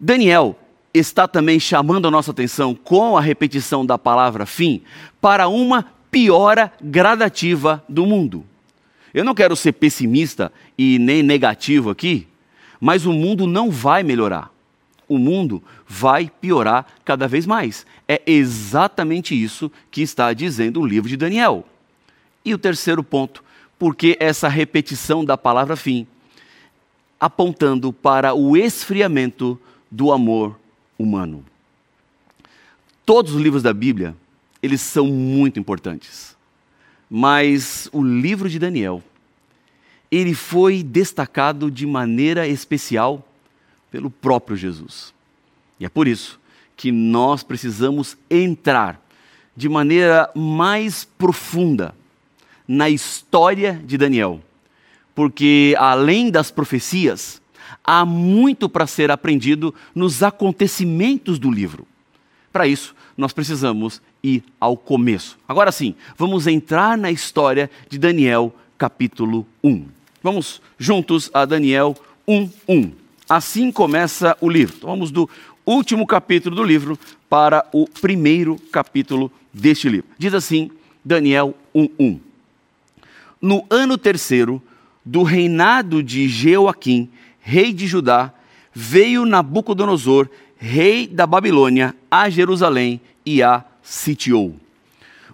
Daniel 0.00 0.58
está 0.92 1.28
também 1.28 1.60
chamando 1.60 2.08
a 2.08 2.10
nossa 2.10 2.30
atenção 2.30 2.74
com 2.74 3.16
a 3.16 3.20
repetição 3.20 3.84
da 3.84 3.98
palavra 3.98 4.46
fim 4.46 4.82
para 5.20 5.48
uma 5.48 5.86
piora 6.10 6.72
gradativa 6.80 7.82
do 7.88 8.06
mundo. 8.06 8.44
Eu 9.12 9.24
não 9.24 9.34
quero 9.34 9.56
ser 9.56 9.72
pessimista 9.72 10.52
e 10.76 10.98
nem 10.98 11.22
negativo 11.22 11.90
aqui, 11.90 12.26
mas 12.80 13.06
o 13.06 13.12
mundo 13.12 13.46
não 13.46 13.70
vai 13.70 14.02
melhorar. 14.02 14.52
O 15.08 15.16
mundo 15.16 15.62
vai 15.86 16.30
piorar 16.40 16.86
cada 17.04 17.26
vez 17.26 17.46
mais. 17.46 17.86
É 18.06 18.20
exatamente 18.26 19.34
isso 19.34 19.72
que 19.90 20.02
está 20.02 20.32
dizendo 20.32 20.80
o 20.80 20.86
livro 20.86 21.08
de 21.08 21.16
Daniel. 21.16 21.66
E 22.44 22.52
o 22.52 22.58
terceiro 22.58 23.02
ponto, 23.02 23.42
porque 23.78 24.16
essa 24.20 24.48
repetição 24.48 25.24
da 25.24 25.36
palavra 25.36 25.76
fim, 25.76 26.06
apontando 27.18 27.92
para 27.92 28.34
o 28.34 28.56
esfriamento 28.56 29.58
do 29.90 30.12
amor 30.12 30.58
humano. 30.98 31.44
Todos 33.04 33.34
os 33.34 33.40
livros 33.40 33.62
da 33.62 33.72
Bíblia 33.72 34.14
eles 34.62 34.80
são 34.80 35.06
muito 35.06 35.58
importantes. 35.58 36.36
Mas 37.10 37.88
o 37.92 38.02
livro 38.02 38.48
de 38.48 38.58
Daniel, 38.58 39.02
ele 40.10 40.34
foi 40.34 40.82
destacado 40.82 41.70
de 41.70 41.86
maneira 41.86 42.46
especial 42.46 43.26
pelo 43.90 44.10
próprio 44.10 44.56
Jesus. 44.56 45.14
E 45.80 45.84
é 45.84 45.88
por 45.88 46.06
isso 46.06 46.38
que 46.76 46.92
nós 46.92 47.42
precisamos 47.42 48.16
entrar 48.30 49.02
de 49.56 49.68
maneira 49.68 50.30
mais 50.34 51.04
profunda 51.04 51.94
na 52.66 52.88
história 52.88 53.80
de 53.84 53.96
Daniel, 53.96 54.40
porque 55.14 55.74
além 55.78 56.30
das 56.30 56.50
profecias, 56.50 57.42
há 57.82 58.04
muito 58.04 58.68
para 58.68 58.86
ser 58.86 59.10
aprendido 59.10 59.74
nos 59.94 60.22
acontecimentos 60.22 61.38
do 61.38 61.50
livro. 61.50 61.86
Para 62.52 62.66
isso, 62.66 62.94
nós 63.16 63.32
precisamos 63.32 64.00
ir 64.22 64.42
ao 64.60 64.76
começo. 64.76 65.38
Agora 65.48 65.72
sim, 65.72 65.94
vamos 66.16 66.46
entrar 66.46 66.96
na 66.96 67.10
história 67.10 67.70
de 67.88 67.98
Daniel, 67.98 68.54
capítulo 68.76 69.46
1. 69.62 69.84
Vamos 70.22 70.60
juntos 70.78 71.30
a 71.32 71.44
Daniel 71.44 71.96
1, 72.26 72.50
1. 72.68 72.92
Assim 73.28 73.70
começa 73.70 74.36
o 74.40 74.48
livro. 74.48 74.76
Então, 74.76 74.90
vamos 74.90 75.10
do 75.10 75.28
último 75.66 76.06
capítulo 76.06 76.56
do 76.56 76.64
livro 76.64 76.98
para 77.28 77.64
o 77.72 77.86
primeiro 77.86 78.56
capítulo 78.72 79.30
deste 79.52 79.88
livro. 79.88 80.08
Diz 80.18 80.34
assim, 80.34 80.70
Daniel 81.04 81.54
1, 81.74 81.88
1. 81.98 82.20
No 83.40 83.64
ano 83.70 83.96
terceiro 83.96 84.62
do 85.04 85.22
reinado 85.22 86.02
de 86.02 86.28
Jeoaquim, 86.28 87.08
rei 87.40 87.72
de 87.72 87.86
Judá, 87.86 88.32
veio 88.74 89.24
Nabucodonosor, 89.24 90.28
rei 90.56 91.06
da 91.06 91.26
Babilônia, 91.26 91.94
a 92.10 92.28
Jerusalém 92.28 93.00
e 93.24 93.42
a 93.42 93.64
sitiou. 93.88 94.54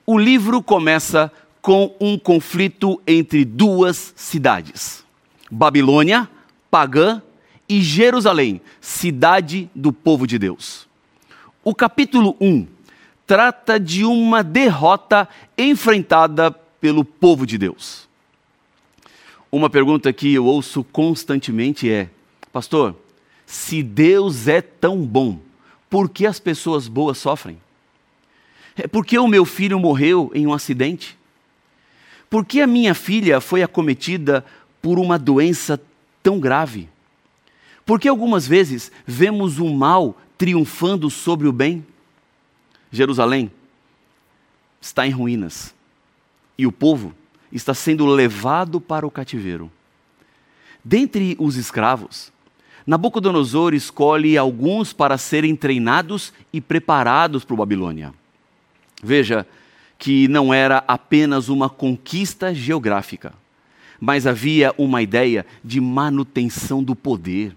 O 0.06 0.16
livro 0.16 0.62
começa 0.62 1.30
com 1.60 1.94
um 2.00 2.16
conflito 2.16 3.02
entre 3.04 3.44
duas 3.44 4.12
cidades: 4.16 5.04
Babilônia, 5.50 6.28
pagã, 6.70 7.20
e 7.68 7.82
Jerusalém, 7.82 8.60
cidade 8.80 9.68
do 9.74 9.92
povo 9.92 10.26
de 10.26 10.38
Deus. 10.38 10.86
O 11.64 11.74
capítulo 11.74 12.36
1 12.40 12.66
trata 13.26 13.80
de 13.80 14.04
uma 14.04 14.44
derrota 14.44 15.28
enfrentada 15.58 16.52
pelo 16.80 17.04
povo 17.04 17.44
de 17.46 17.58
Deus. 17.58 18.06
Uma 19.50 19.68
pergunta 19.68 20.12
que 20.12 20.32
eu 20.32 20.44
ouço 20.44 20.84
constantemente 20.84 21.90
é: 21.90 22.08
Pastor, 22.52 22.94
se 23.46 23.82
Deus 23.82 24.46
é 24.46 24.60
tão 24.60 25.04
bom, 25.04 25.40
por 25.90 26.08
que 26.08 26.24
as 26.24 26.38
pessoas 26.38 26.86
boas 26.86 27.18
sofrem? 27.18 27.58
É 28.76 28.88
por 28.88 29.06
que 29.06 29.18
o 29.18 29.28
meu 29.28 29.44
filho 29.44 29.78
morreu 29.78 30.30
em 30.34 30.46
um 30.46 30.52
acidente? 30.52 31.16
Por 32.28 32.44
que 32.44 32.60
a 32.60 32.66
minha 32.66 32.94
filha 32.94 33.40
foi 33.40 33.62
acometida 33.62 34.44
por 34.82 34.98
uma 34.98 35.18
doença 35.18 35.80
tão 36.22 36.40
grave? 36.40 36.88
Por 37.86 38.00
que 38.00 38.08
algumas 38.08 38.46
vezes 38.48 38.90
vemos 39.06 39.58
o 39.58 39.68
mal 39.68 40.16
triunfando 40.36 41.08
sobre 41.10 41.46
o 41.46 41.52
bem? 41.52 41.86
Jerusalém 42.90 43.50
está 44.80 45.06
em 45.06 45.10
ruínas 45.10 45.74
e 46.58 46.66
o 46.66 46.72
povo 46.72 47.14
está 47.52 47.74
sendo 47.74 48.06
levado 48.06 48.80
para 48.80 49.06
o 49.06 49.10
cativeiro. 49.10 49.70
Dentre 50.84 51.36
os 51.38 51.56
escravos, 51.56 52.32
Nabucodonosor 52.86 53.72
escolhe 53.72 54.36
alguns 54.36 54.92
para 54.92 55.16
serem 55.16 55.56
treinados 55.56 56.32
e 56.52 56.60
preparados 56.60 57.44
para 57.44 57.54
a 57.54 57.58
Babilônia. 57.58 58.12
Veja 59.04 59.46
que 59.98 60.26
não 60.28 60.52
era 60.52 60.82
apenas 60.88 61.50
uma 61.50 61.68
conquista 61.68 62.54
geográfica, 62.54 63.34
mas 64.00 64.26
havia 64.26 64.74
uma 64.78 65.02
ideia 65.02 65.44
de 65.62 65.78
manutenção 65.78 66.82
do 66.82 66.96
poder, 66.96 67.54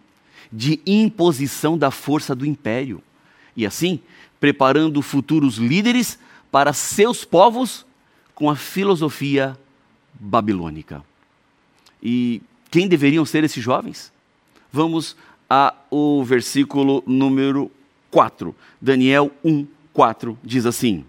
de 0.52 0.82
imposição 0.86 1.78
da 1.78 1.90
força 1.90 2.36
do 2.36 2.46
império. 2.46 3.02
E 3.56 3.66
assim, 3.66 4.02
preparando 4.42 5.02
futuros 5.02 5.56
líderes 5.56 6.20
para 6.52 6.74
seus 6.74 7.24
povos 7.24 7.86
com 8.36 8.50
a 8.50 8.56
filosofia 8.56 9.58
babilônica. 10.14 11.02
E 12.04 12.42
quem 12.70 12.90
deveriam 12.90 13.26
ser 13.26 13.46
esses 13.46 13.64
jovens? 13.64 14.12
Vamos 14.72 15.16
ao 15.50 16.24
versículo 16.26 17.02
número 17.08 17.72
4. 18.12 18.54
Daniel 18.82 19.32
1, 19.44 19.66
4 19.94 20.38
diz 20.44 20.66
assim: 20.66 21.06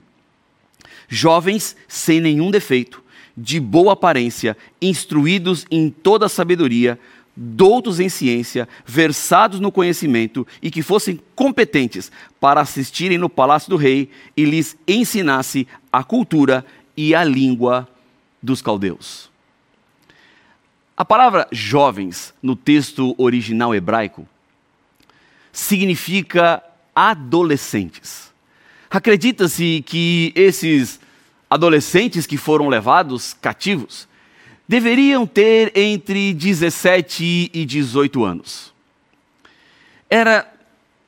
jovens 1.09 1.75
sem 1.89 2.21
nenhum 2.21 2.51
defeito, 2.51 3.03
de 3.37 3.59
boa 3.59 3.95
aparência, 3.95 4.57
instruídos 4.81 5.65
em 5.71 5.91
toda 5.91 6.27
a 6.27 6.29
sabedoria, 6.29 6.99
doutos 7.35 8.01
em 8.01 8.09
ciência, 8.09 8.69
versados 8.85 9.61
no 9.61 9.71
conhecimento 9.71 10.47
e 10.61 10.71
que 10.71 10.83
fossem 10.83 11.21
competentes 11.35 12.11
para 12.41 12.61
assistirem 12.61 13.17
no 13.17 13.29
palácio 13.29 13.71
do 13.71 13.77
rei 13.77 14.11
e 14.37 14.45
lhes 14.45 14.77
ensinasse 14.87 15.67
a 15.93 16.03
cultura 16.03 16.65
e 16.97 17.15
a 17.15 17.23
língua 17.23 17.89
dos 18.43 18.61
caldeus. 18.61 19.31
A 20.97 21.05
palavra 21.05 21.47
jovens 21.53 22.35
no 22.43 22.57
texto 22.57 23.15
original 23.17 23.73
hebraico 23.73 24.27
significa 25.53 26.61
adolescentes. 26.93 28.28
Acredita-se 28.91 29.83
que 29.87 30.33
esses 30.35 30.99
adolescentes 31.51 32.27
que 32.27 32.37
foram 32.37 32.69
levados 32.69 33.35
cativos 33.35 34.09
deveriam 34.67 35.27
ter 35.27 35.73
entre 35.75 36.35
17 36.35 37.51
e 37.53 37.65
18 37.65 38.25
anos. 38.25 38.73
Era 40.11 40.51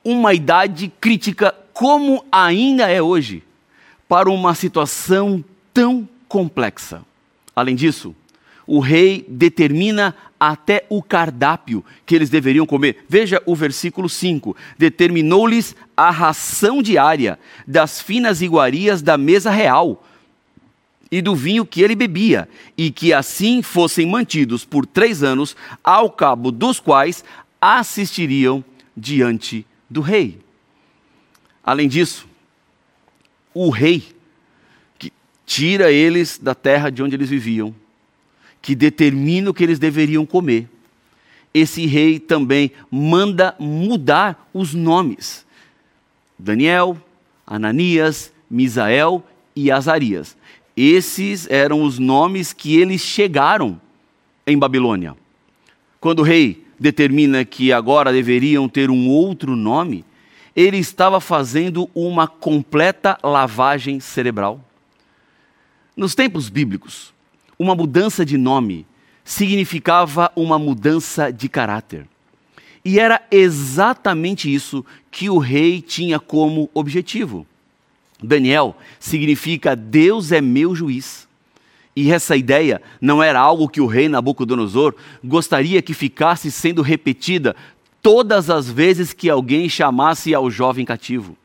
uma 0.03 0.33
idade 0.33 0.91
crítica, 0.99 1.53
como 1.73 2.25
ainda 2.31 2.89
é 2.89 3.01
hoje, 3.01 3.43
para 4.07 4.29
uma 4.29 4.55
situação 4.55 5.43
tão 5.73 6.07
complexa. 6.27 7.03
Além 7.55 7.75
disso, 7.75 8.15
o 8.65 8.79
rei 8.79 9.25
determina 9.27 10.15
até 10.39 10.85
o 10.89 11.03
cardápio 11.03 11.85
que 12.05 12.15
eles 12.15 12.29
deveriam 12.29 12.65
comer. 12.65 13.05
Veja 13.07 13.41
o 13.45 13.55
versículo 13.55 14.09
5: 14.09 14.55
Determinou-lhes 14.77 15.75
a 15.95 16.09
ração 16.09 16.81
diária 16.81 17.37
das 17.67 18.01
finas 18.01 18.41
iguarias 18.41 19.01
da 19.01 19.17
mesa 19.17 19.51
real 19.51 20.03
e 21.11 21.21
do 21.21 21.35
vinho 21.35 21.65
que 21.65 21.81
ele 21.81 21.93
bebia, 21.93 22.47
e 22.77 22.89
que 22.89 23.11
assim 23.11 23.61
fossem 23.61 24.07
mantidos 24.07 24.63
por 24.63 24.85
três 24.85 25.21
anos, 25.21 25.55
ao 25.83 26.09
cabo 26.09 26.51
dos 26.51 26.79
quais 26.79 27.23
assistiriam 27.59 28.63
diante 28.95 29.65
do 29.89 29.99
rei. 29.99 30.39
Além 31.63 31.89
disso, 31.89 32.27
o 33.53 33.69
rei 33.69 34.15
que 34.97 35.11
tira 35.45 35.91
eles 35.91 36.39
da 36.41 36.55
terra 36.55 36.89
de 36.89 37.03
onde 37.03 37.15
eles 37.15 37.29
viviam, 37.29 37.75
que 38.61 38.75
determina 38.75 39.49
o 39.49 39.53
que 39.53 39.63
eles 39.63 39.79
deveriam 39.79 40.25
comer, 40.25 40.69
esse 41.53 41.85
rei 41.85 42.19
também 42.19 42.71
manda 42.89 43.55
mudar 43.59 44.49
os 44.53 44.73
nomes. 44.73 45.45
Daniel, 46.37 46.97
Ananias, 47.45 48.31
Misael 48.49 49.23
e 49.55 49.69
Azarias. 49.69 50.37
Esses 50.75 51.49
eram 51.49 51.83
os 51.83 51.99
nomes 51.99 52.53
que 52.53 52.79
eles 52.79 53.01
chegaram 53.01 53.79
em 54.47 54.57
Babilônia. 54.57 55.15
Quando 55.99 56.19
o 56.19 56.23
rei 56.23 56.65
determina 56.79 57.43
que 57.45 57.71
agora 57.71 58.11
deveriam 58.11 58.67
ter 58.67 58.89
um 58.89 59.09
outro 59.09 59.55
nome, 59.55 60.05
ele 60.55 60.77
estava 60.77 61.19
fazendo 61.19 61.89
uma 61.93 62.27
completa 62.27 63.17
lavagem 63.23 63.99
cerebral. 63.99 64.59
Nos 65.95 66.15
tempos 66.15 66.49
bíblicos, 66.49 67.13
uma 67.61 67.75
mudança 67.75 68.25
de 68.25 68.39
nome 68.39 68.87
significava 69.23 70.31
uma 70.35 70.57
mudança 70.57 71.31
de 71.31 71.47
caráter. 71.47 72.07
E 72.83 72.99
era 72.99 73.21
exatamente 73.29 74.51
isso 74.51 74.83
que 75.11 75.29
o 75.29 75.37
rei 75.37 75.79
tinha 75.79 76.19
como 76.19 76.71
objetivo. 76.73 77.45
Daniel 78.21 78.75
significa 78.99 79.75
Deus 79.75 80.31
é 80.31 80.41
meu 80.41 80.75
juiz. 80.75 81.27
E 81.95 82.11
essa 82.11 82.35
ideia 82.35 82.81
não 82.99 83.21
era 83.21 83.39
algo 83.39 83.69
que 83.69 83.79
o 83.79 83.85
rei 83.85 84.09
Nabucodonosor 84.09 84.95
gostaria 85.23 85.83
que 85.83 85.93
ficasse 85.93 86.49
sendo 86.49 86.81
repetida 86.81 87.55
todas 88.01 88.49
as 88.49 88.71
vezes 88.71 89.13
que 89.13 89.29
alguém 89.29 89.69
chamasse 89.69 90.33
ao 90.33 90.49
jovem 90.49 90.83
cativo. 90.83 91.37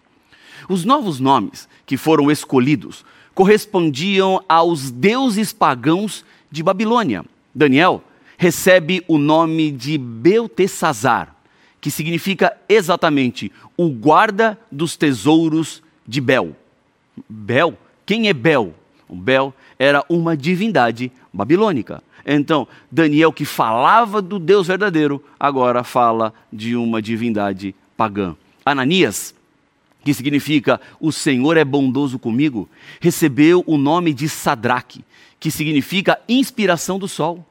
Os 0.66 0.82
novos 0.82 1.20
nomes 1.20 1.68
que 1.84 1.98
foram 1.98 2.30
escolhidos 2.30 3.04
correspondiam 3.36 4.42
aos 4.48 4.90
deuses 4.90 5.52
pagãos 5.52 6.24
de 6.50 6.62
Babilônia. 6.62 7.22
Daniel 7.54 8.02
recebe 8.38 9.04
o 9.06 9.18
nome 9.18 9.70
de 9.70 9.98
Beltesazar, 9.98 11.36
que 11.78 11.90
significa 11.90 12.56
exatamente 12.66 13.52
o 13.76 13.90
guarda 13.90 14.58
dos 14.72 14.96
tesouros 14.96 15.82
de 16.08 16.18
Bel. 16.18 16.56
Bel? 17.28 17.74
Quem 18.06 18.26
é 18.28 18.32
Bel? 18.32 18.74
O 19.06 19.14
Bel 19.14 19.52
era 19.78 20.02
uma 20.08 20.34
divindade 20.34 21.12
babilônica. 21.30 22.02
Então, 22.24 22.66
Daniel, 22.90 23.34
que 23.34 23.44
falava 23.44 24.22
do 24.22 24.38
Deus 24.38 24.66
verdadeiro, 24.66 25.22
agora 25.38 25.84
fala 25.84 26.32
de 26.50 26.74
uma 26.74 27.02
divindade 27.02 27.74
pagã. 27.98 28.34
Ananias, 28.64 29.34
que 30.06 30.14
significa 30.14 30.80
o 31.00 31.10
Senhor 31.10 31.56
é 31.56 31.64
bondoso 31.64 32.16
comigo, 32.16 32.68
recebeu 33.00 33.64
o 33.66 33.76
nome 33.76 34.14
de 34.14 34.28
Sadraque, 34.28 35.04
que 35.40 35.50
significa 35.50 36.16
inspiração 36.28 36.96
do 36.96 37.08
sol. 37.08 37.44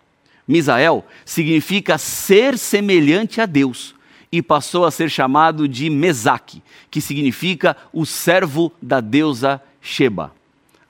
Misael 0.47 1.03
significa 1.25 1.97
ser 1.97 2.57
semelhante 2.57 3.41
a 3.41 3.45
Deus 3.45 3.93
e 4.31 4.41
passou 4.41 4.85
a 4.85 4.91
ser 4.91 5.09
chamado 5.09 5.67
de 5.67 5.89
Mesaque, 5.89 6.63
que 6.89 7.01
significa 7.01 7.75
o 7.91 8.05
servo 8.05 8.71
da 8.81 9.01
deusa 9.01 9.61
Sheba. 9.81 10.33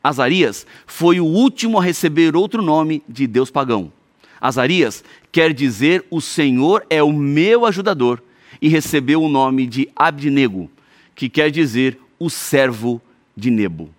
Azarias 0.03 0.67
foi 0.85 1.19
o 1.19 1.25
último 1.25 1.79
a 1.79 1.83
receber 1.83 2.35
outro 2.35 2.61
nome 2.61 3.01
de 3.09 3.25
Deus 3.25 3.49
pagão. 3.49 3.91
Azarias 4.39 5.03
quer 5.31 5.51
dizer 5.51 6.05
o 6.11 6.21
Senhor 6.21 6.85
é 6.91 7.01
o 7.01 7.11
meu 7.11 7.65
ajudador 7.65 8.21
e 8.61 8.67
recebeu 8.67 9.23
o 9.23 9.29
nome 9.29 9.65
de 9.65 9.89
Abdinego, 9.95 10.69
que 11.15 11.29
quer 11.29 11.49
dizer 11.49 11.97
o 12.19 12.29
servo 12.29 13.01
de 13.35 13.49
Nebo. 13.49 13.89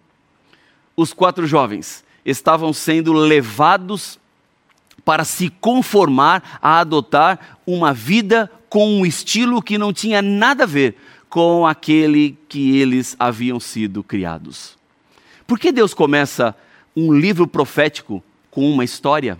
Os 0.97 1.13
quatro 1.13 1.47
jovens 1.47 2.05
estavam 2.25 2.73
sendo 2.73 3.13
levados 3.13 4.19
para 5.05 5.25
se 5.25 5.49
conformar 5.49 6.59
a 6.61 6.81
adotar 6.81 7.59
uma 7.67 7.93
vida 7.93 8.51
com 8.69 9.01
um 9.01 9.07
estilo 9.07 9.63
que 9.63 9.79
não 9.79 9.93
tinha 9.93 10.21
nada 10.21 10.65
a 10.65 10.67
ver 10.67 10.97
com 11.29 11.67
aquele 11.67 12.37
que 12.49 12.77
eles 12.79 13.15
haviam 13.19 13.61
sido 13.61 14.03
criados. 14.03 14.77
Por 15.47 15.59
que 15.59 15.71
Deus 15.71 15.95
começa 15.95 16.57
um 16.95 17.13
livro 17.13 17.47
profético 17.47 18.23
com 18.51 18.69
uma 18.71 18.85
história? 18.85 19.39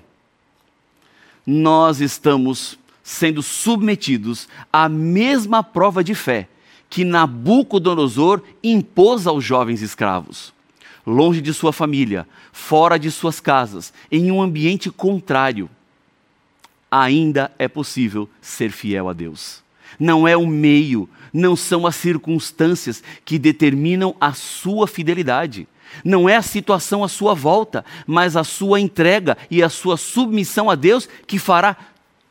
Nós 1.45 2.01
estamos 2.01 2.79
sendo 3.03 3.43
submetidos 3.43 4.49
à 4.73 4.89
mesma 4.89 5.63
prova 5.63 6.05
de 6.05 6.15
fé 6.15 6.49
que 6.89 7.05
Nabucodonosor 7.05 8.43
impôs 8.63 9.27
aos 9.27 9.45
jovens 9.45 9.83
escravos. 9.83 10.55
Longe 11.07 11.41
de 11.41 11.55
sua 11.55 11.73
família, 11.73 12.27
fora 12.53 12.99
de 12.99 13.11
suas 13.11 13.39
casas, 13.39 13.93
em 14.11 14.31
um 14.31 14.43
ambiente 14.43 14.91
contrário, 14.91 15.71
ainda 16.91 17.53
é 17.59 17.69
possível 17.69 18.29
ser 18.41 18.71
fiel 18.71 19.09
a 19.09 19.13
Deus. 19.13 19.63
Não 19.99 20.27
é 20.27 20.37
o 20.37 20.47
meio, 20.47 21.09
não 21.33 21.55
são 21.55 21.87
as 21.87 21.97
circunstâncias 21.97 23.03
que 23.25 23.39
determinam 23.39 24.15
a 24.21 24.33
sua 24.33 24.87
fidelidade. 24.87 25.69
Não 26.05 26.29
é 26.29 26.37
a 26.37 26.43
situação 26.43 27.05
à 27.05 27.09
sua 27.09 27.35
volta, 27.35 27.85
mas 28.07 28.37
a 28.37 28.45
sua 28.45 28.81
entrega 28.81 29.37
e 29.51 29.63
a 29.63 29.69
sua 29.69 29.97
submissão 29.97 30.69
a 30.69 30.75
Deus 30.75 31.09
que 31.27 31.39
fará 31.39 31.77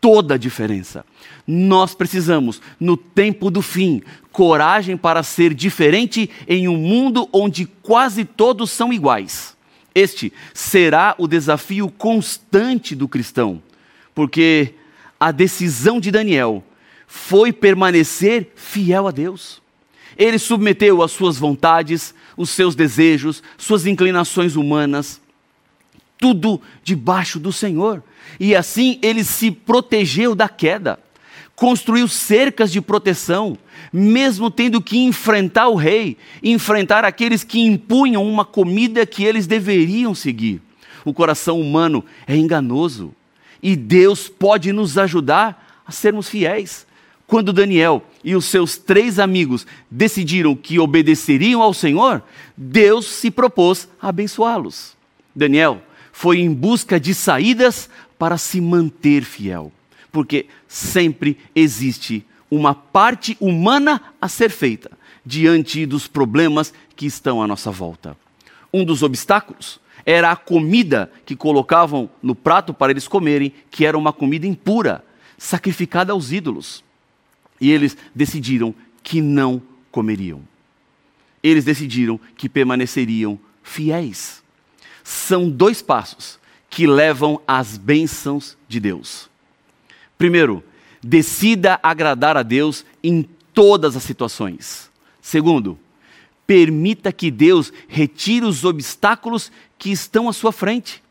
toda 0.05 0.35
a 0.35 0.37
diferença. 0.37 1.03
Nós 1.47 1.95
precisamos, 1.95 2.61
no 2.79 2.95
tempo 2.95 3.49
do 3.49 3.59
fim, 3.59 4.03
coragem 4.31 4.95
para 4.95 5.23
ser 5.23 5.51
diferente 5.51 6.29
em 6.47 6.67
um 6.67 6.77
mundo 6.77 7.27
onde 7.33 7.65
quase 7.65 8.23
todos 8.23 8.69
são 8.69 8.93
iguais. 8.93 9.57
Este 9.95 10.31
será 10.53 11.15
o 11.17 11.27
desafio 11.27 11.89
constante 11.89 12.93
do 12.93 13.07
cristão, 13.07 13.59
porque 14.13 14.75
a 15.19 15.31
decisão 15.31 15.99
de 15.99 16.11
Daniel 16.11 16.63
foi 17.07 17.51
permanecer 17.51 18.51
fiel 18.55 19.07
a 19.07 19.11
Deus. 19.11 19.59
Ele 20.15 20.37
submeteu 20.37 21.01
as 21.01 21.13
suas 21.13 21.35
vontades, 21.35 22.13
os 22.37 22.51
seus 22.51 22.75
desejos, 22.75 23.41
suas 23.57 23.87
inclinações 23.87 24.55
humanas, 24.55 25.19
tudo 26.19 26.61
debaixo 26.83 27.39
do 27.39 27.51
Senhor. 27.51 28.03
E 28.39 28.55
assim 28.55 28.99
ele 29.01 29.23
se 29.23 29.51
protegeu 29.51 30.35
da 30.35 30.49
queda, 30.49 30.99
construiu 31.55 32.07
cercas 32.07 32.71
de 32.71 32.81
proteção, 32.81 33.57
mesmo 33.91 34.51
tendo 34.51 34.81
que 34.81 34.97
enfrentar 34.97 35.69
o 35.69 35.75
rei, 35.75 36.17
enfrentar 36.43 37.05
aqueles 37.05 37.43
que 37.43 37.61
impunham 37.61 38.25
uma 38.27 38.43
comida 38.43 39.05
que 39.05 39.23
eles 39.23 39.47
deveriam 39.47 40.13
seguir. 40.13 40.61
O 41.03 41.13
coração 41.13 41.61
humano 41.61 42.03
é 42.27 42.35
enganoso 42.35 43.13
e 43.61 43.75
Deus 43.75 44.27
pode 44.27 44.73
nos 44.73 44.97
ajudar 44.97 45.81
a 45.85 45.91
sermos 45.91 46.27
fiéis. 46.27 46.85
Quando 47.27 47.53
Daniel 47.53 48.03
e 48.23 48.35
os 48.35 48.45
seus 48.45 48.77
três 48.77 49.17
amigos 49.17 49.65
decidiram 49.89 50.55
que 50.55 50.77
obedeceriam 50.79 51.61
ao 51.61 51.73
Senhor, 51.73 52.21
Deus 52.55 53.05
se 53.05 53.31
propôs 53.31 53.87
a 53.99 54.09
abençoá-los. 54.09 54.95
Daniel 55.35 55.81
foi 56.11 56.39
em 56.39 56.53
busca 56.53 56.99
de 56.99 57.13
saídas 57.13 57.89
para 58.17 58.37
se 58.37 58.61
manter 58.61 59.23
fiel, 59.23 59.71
porque 60.11 60.47
sempre 60.67 61.37
existe 61.55 62.25
uma 62.49 62.73
parte 62.73 63.35
humana 63.39 64.01
a 64.21 64.27
ser 64.27 64.49
feita 64.49 64.91
diante 65.25 65.85
dos 65.85 66.07
problemas 66.07 66.73
que 66.95 67.05
estão 67.05 67.41
à 67.41 67.47
nossa 67.47 67.71
volta. 67.71 68.15
Um 68.73 68.85
dos 68.85 69.03
obstáculos 69.03 69.79
era 70.05 70.31
a 70.31 70.35
comida 70.35 71.11
que 71.25 71.35
colocavam 71.35 72.09
no 72.21 72.35
prato 72.35 72.73
para 72.73 72.91
eles 72.91 73.07
comerem, 73.07 73.51
que 73.71 73.85
era 73.85 73.97
uma 73.97 74.13
comida 74.13 74.45
impura, 74.45 75.03
sacrificada 75.37 76.13
aos 76.13 76.31
ídolos. 76.31 76.83
E 77.59 77.71
eles 77.71 77.97
decidiram 78.13 78.75
que 79.01 79.21
não 79.21 79.61
comeriam. 79.91 80.41
Eles 81.41 81.63
decidiram 81.63 82.19
que 82.37 82.47
permaneceriam 82.47 83.39
fiéis. 83.63 84.43
São 85.03 85.49
dois 85.49 85.81
passos 85.81 86.39
que 86.75 86.85
levam 86.85 87.39
às 87.47 87.77
bênçãos 87.77 88.57
de 88.67 88.81
Deus. 88.81 89.29
Primeiro, 90.17 90.61
decida 91.01 91.79
agradar 91.81 92.35
a 92.35 92.43
Deus 92.43 92.83
em 93.01 93.23
todas 93.53 93.95
as 93.95 94.03
situações. 94.03 94.91
Segundo, 95.21 95.79
permita 96.45 97.13
que 97.13 97.31
Deus 97.31 97.71
retire 97.87 98.45
os 98.45 98.65
obstáculos 98.65 99.53
que 99.79 99.89
estão 99.89 100.27
à 100.27 100.33
sua 100.33 100.51
frente. 100.51 101.01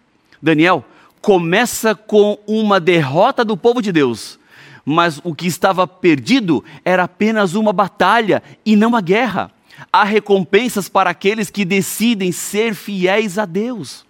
Daniel 0.43 0.85
começa 1.23 1.95
com 1.95 2.39
uma 2.47 2.79
derrota 2.79 3.43
do 3.43 3.57
povo 3.57 3.81
de 3.81 3.91
Deus, 3.91 4.39
mas 4.85 5.19
o 5.25 5.35
que 5.35 5.47
estava 5.47 5.87
perdido 5.87 6.63
era 6.85 7.05
apenas 7.05 7.55
uma 7.55 7.73
batalha 7.73 8.43
e 8.67 8.77
não 8.77 8.95
a 8.95 9.01
guerra. 9.01 9.51
Há 9.91 10.05
recompensas 10.05 10.91
para 10.91 11.09
aqueles 11.09 11.49
que 11.49 11.65
decidem 11.65 12.33
ser 12.33 12.75
fiéis 12.75 13.39
a 13.39 13.47
Deus. 13.47 14.05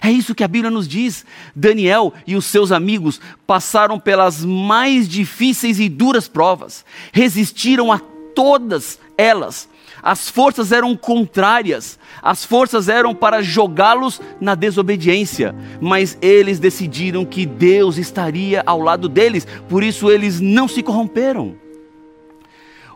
É 0.00 0.10
isso 0.10 0.34
que 0.34 0.44
a 0.44 0.48
Bíblia 0.48 0.70
nos 0.70 0.86
diz. 0.86 1.24
Daniel 1.54 2.12
e 2.26 2.36
os 2.36 2.46
seus 2.46 2.72
amigos 2.72 3.20
passaram 3.46 3.98
pelas 3.98 4.44
mais 4.44 5.08
difíceis 5.08 5.80
e 5.80 5.88
duras 5.88 6.28
provas, 6.28 6.84
resistiram 7.12 7.92
a 7.92 7.98
todas 8.34 8.98
elas. 9.16 9.68
As 10.02 10.28
forças 10.28 10.70
eram 10.70 10.96
contrárias, 10.96 11.98
as 12.22 12.44
forças 12.44 12.88
eram 12.88 13.14
para 13.14 13.42
jogá-los 13.42 14.20
na 14.40 14.54
desobediência, 14.54 15.54
mas 15.80 16.16
eles 16.20 16.60
decidiram 16.60 17.24
que 17.24 17.46
Deus 17.46 17.96
estaria 17.96 18.62
ao 18.64 18.80
lado 18.80 19.08
deles, 19.08 19.46
por 19.68 19.82
isso 19.82 20.10
eles 20.10 20.40
não 20.40 20.68
se 20.68 20.82
corromperam. 20.82 21.56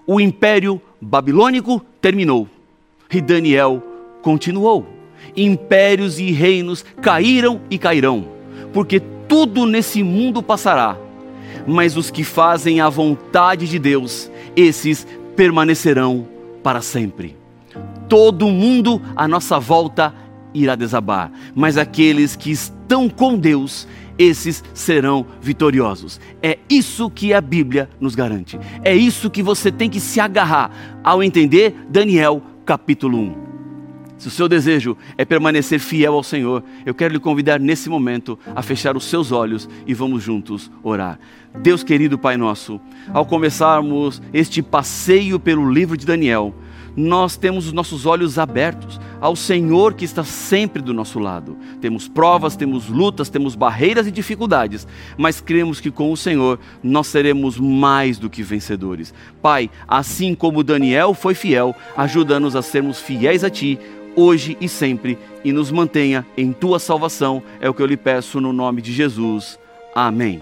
O 0.06 0.20
império 0.20 0.80
babilônico 1.00 1.84
terminou 2.00 2.48
e 3.10 3.20
Daniel 3.20 3.82
continuou. 4.22 4.99
Impérios 5.36 6.18
e 6.18 6.30
reinos 6.30 6.84
caíram 7.00 7.60
e 7.70 7.78
cairão, 7.78 8.26
porque 8.72 9.00
tudo 9.28 9.64
nesse 9.66 10.02
mundo 10.02 10.42
passará, 10.42 10.96
mas 11.66 11.96
os 11.96 12.10
que 12.10 12.24
fazem 12.24 12.80
a 12.80 12.88
vontade 12.88 13.68
de 13.68 13.78
Deus, 13.78 14.30
esses 14.56 15.06
permanecerão 15.36 16.26
para 16.62 16.80
sempre. 16.80 17.36
Todo 18.08 18.48
mundo 18.48 19.00
à 19.14 19.28
nossa 19.28 19.58
volta 19.58 20.12
irá 20.52 20.74
desabar, 20.74 21.30
mas 21.54 21.78
aqueles 21.78 22.34
que 22.34 22.50
estão 22.50 23.08
com 23.08 23.38
Deus, 23.38 23.86
esses 24.18 24.64
serão 24.74 25.24
vitoriosos. 25.40 26.20
É 26.42 26.58
isso 26.68 27.08
que 27.08 27.32
a 27.32 27.40
Bíblia 27.40 27.88
nos 28.00 28.14
garante. 28.14 28.58
É 28.82 28.94
isso 28.94 29.30
que 29.30 29.42
você 29.42 29.70
tem 29.70 29.88
que 29.88 30.00
se 30.00 30.20
agarrar 30.20 31.00
ao 31.02 31.22
entender 31.22 31.86
Daniel 31.88 32.42
capítulo 32.66 33.18
1. 33.18 33.49
Se 34.20 34.28
o 34.28 34.30
seu 34.30 34.46
desejo 34.46 34.98
é 35.16 35.24
permanecer 35.24 35.80
fiel 35.80 36.12
ao 36.12 36.22
Senhor, 36.22 36.62
eu 36.84 36.92
quero 36.92 37.14
lhe 37.14 37.18
convidar 37.18 37.58
nesse 37.58 37.88
momento 37.88 38.38
a 38.54 38.60
fechar 38.60 38.94
os 38.94 39.06
seus 39.06 39.32
olhos 39.32 39.66
e 39.86 39.94
vamos 39.94 40.22
juntos 40.22 40.70
orar. 40.82 41.18
Deus 41.62 41.82
querido 41.82 42.18
Pai 42.18 42.36
nosso, 42.36 42.78
ao 43.14 43.24
começarmos 43.24 44.20
este 44.30 44.60
passeio 44.60 45.40
pelo 45.40 45.72
livro 45.72 45.96
de 45.96 46.04
Daniel, 46.04 46.54
nós 46.94 47.38
temos 47.38 47.66
os 47.66 47.72
nossos 47.72 48.04
olhos 48.04 48.38
abertos 48.38 49.00
ao 49.20 49.34
Senhor 49.34 49.94
que 49.94 50.04
está 50.04 50.22
sempre 50.22 50.82
do 50.82 50.92
nosso 50.92 51.18
lado. 51.18 51.56
Temos 51.80 52.06
provas, 52.06 52.56
temos 52.56 52.88
lutas, 52.88 53.30
temos 53.30 53.54
barreiras 53.54 54.06
e 54.06 54.10
dificuldades, 54.10 54.86
mas 55.16 55.40
cremos 55.40 55.80
que 55.80 55.90
com 55.90 56.12
o 56.12 56.16
Senhor 56.16 56.58
nós 56.82 57.06
seremos 57.06 57.58
mais 57.58 58.18
do 58.18 58.28
que 58.28 58.42
vencedores. 58.42 59.14
Pai, 59.40 59.70
assim 59.88 60.34
como 60.34 60.62
Daniel 60.62 61.14
foi 61.14 61.34
fiel, 61.34 61.74
ajuda-nos 61.96 62.54
a 62.54 62.60
sermos 62.60 63.00
fiéis 63.00 63.44
a 63.44 63.48
Ti 63.50 63.78
hoje 64.20 64.56
e 64.60 64.68
sempre, 64.68 65.18
e 65.44 65.52
nos 65.52 65.70
mantenha 65.70 66.26
em 66.36 66.52
tua 66.52 66.78
salvação, 66.78 67.42
é 67.60 67.68
o 67.68 67.74
que 67.74 67.82
eu 67.82 67.86
lhe 67.86 67.96
peço 67.96 68.40
no 68.40 68.52
nome 68.52 68.82
de 68.82 68.92
Jesus. 68.92 69.58
Amém. 69.94 70.40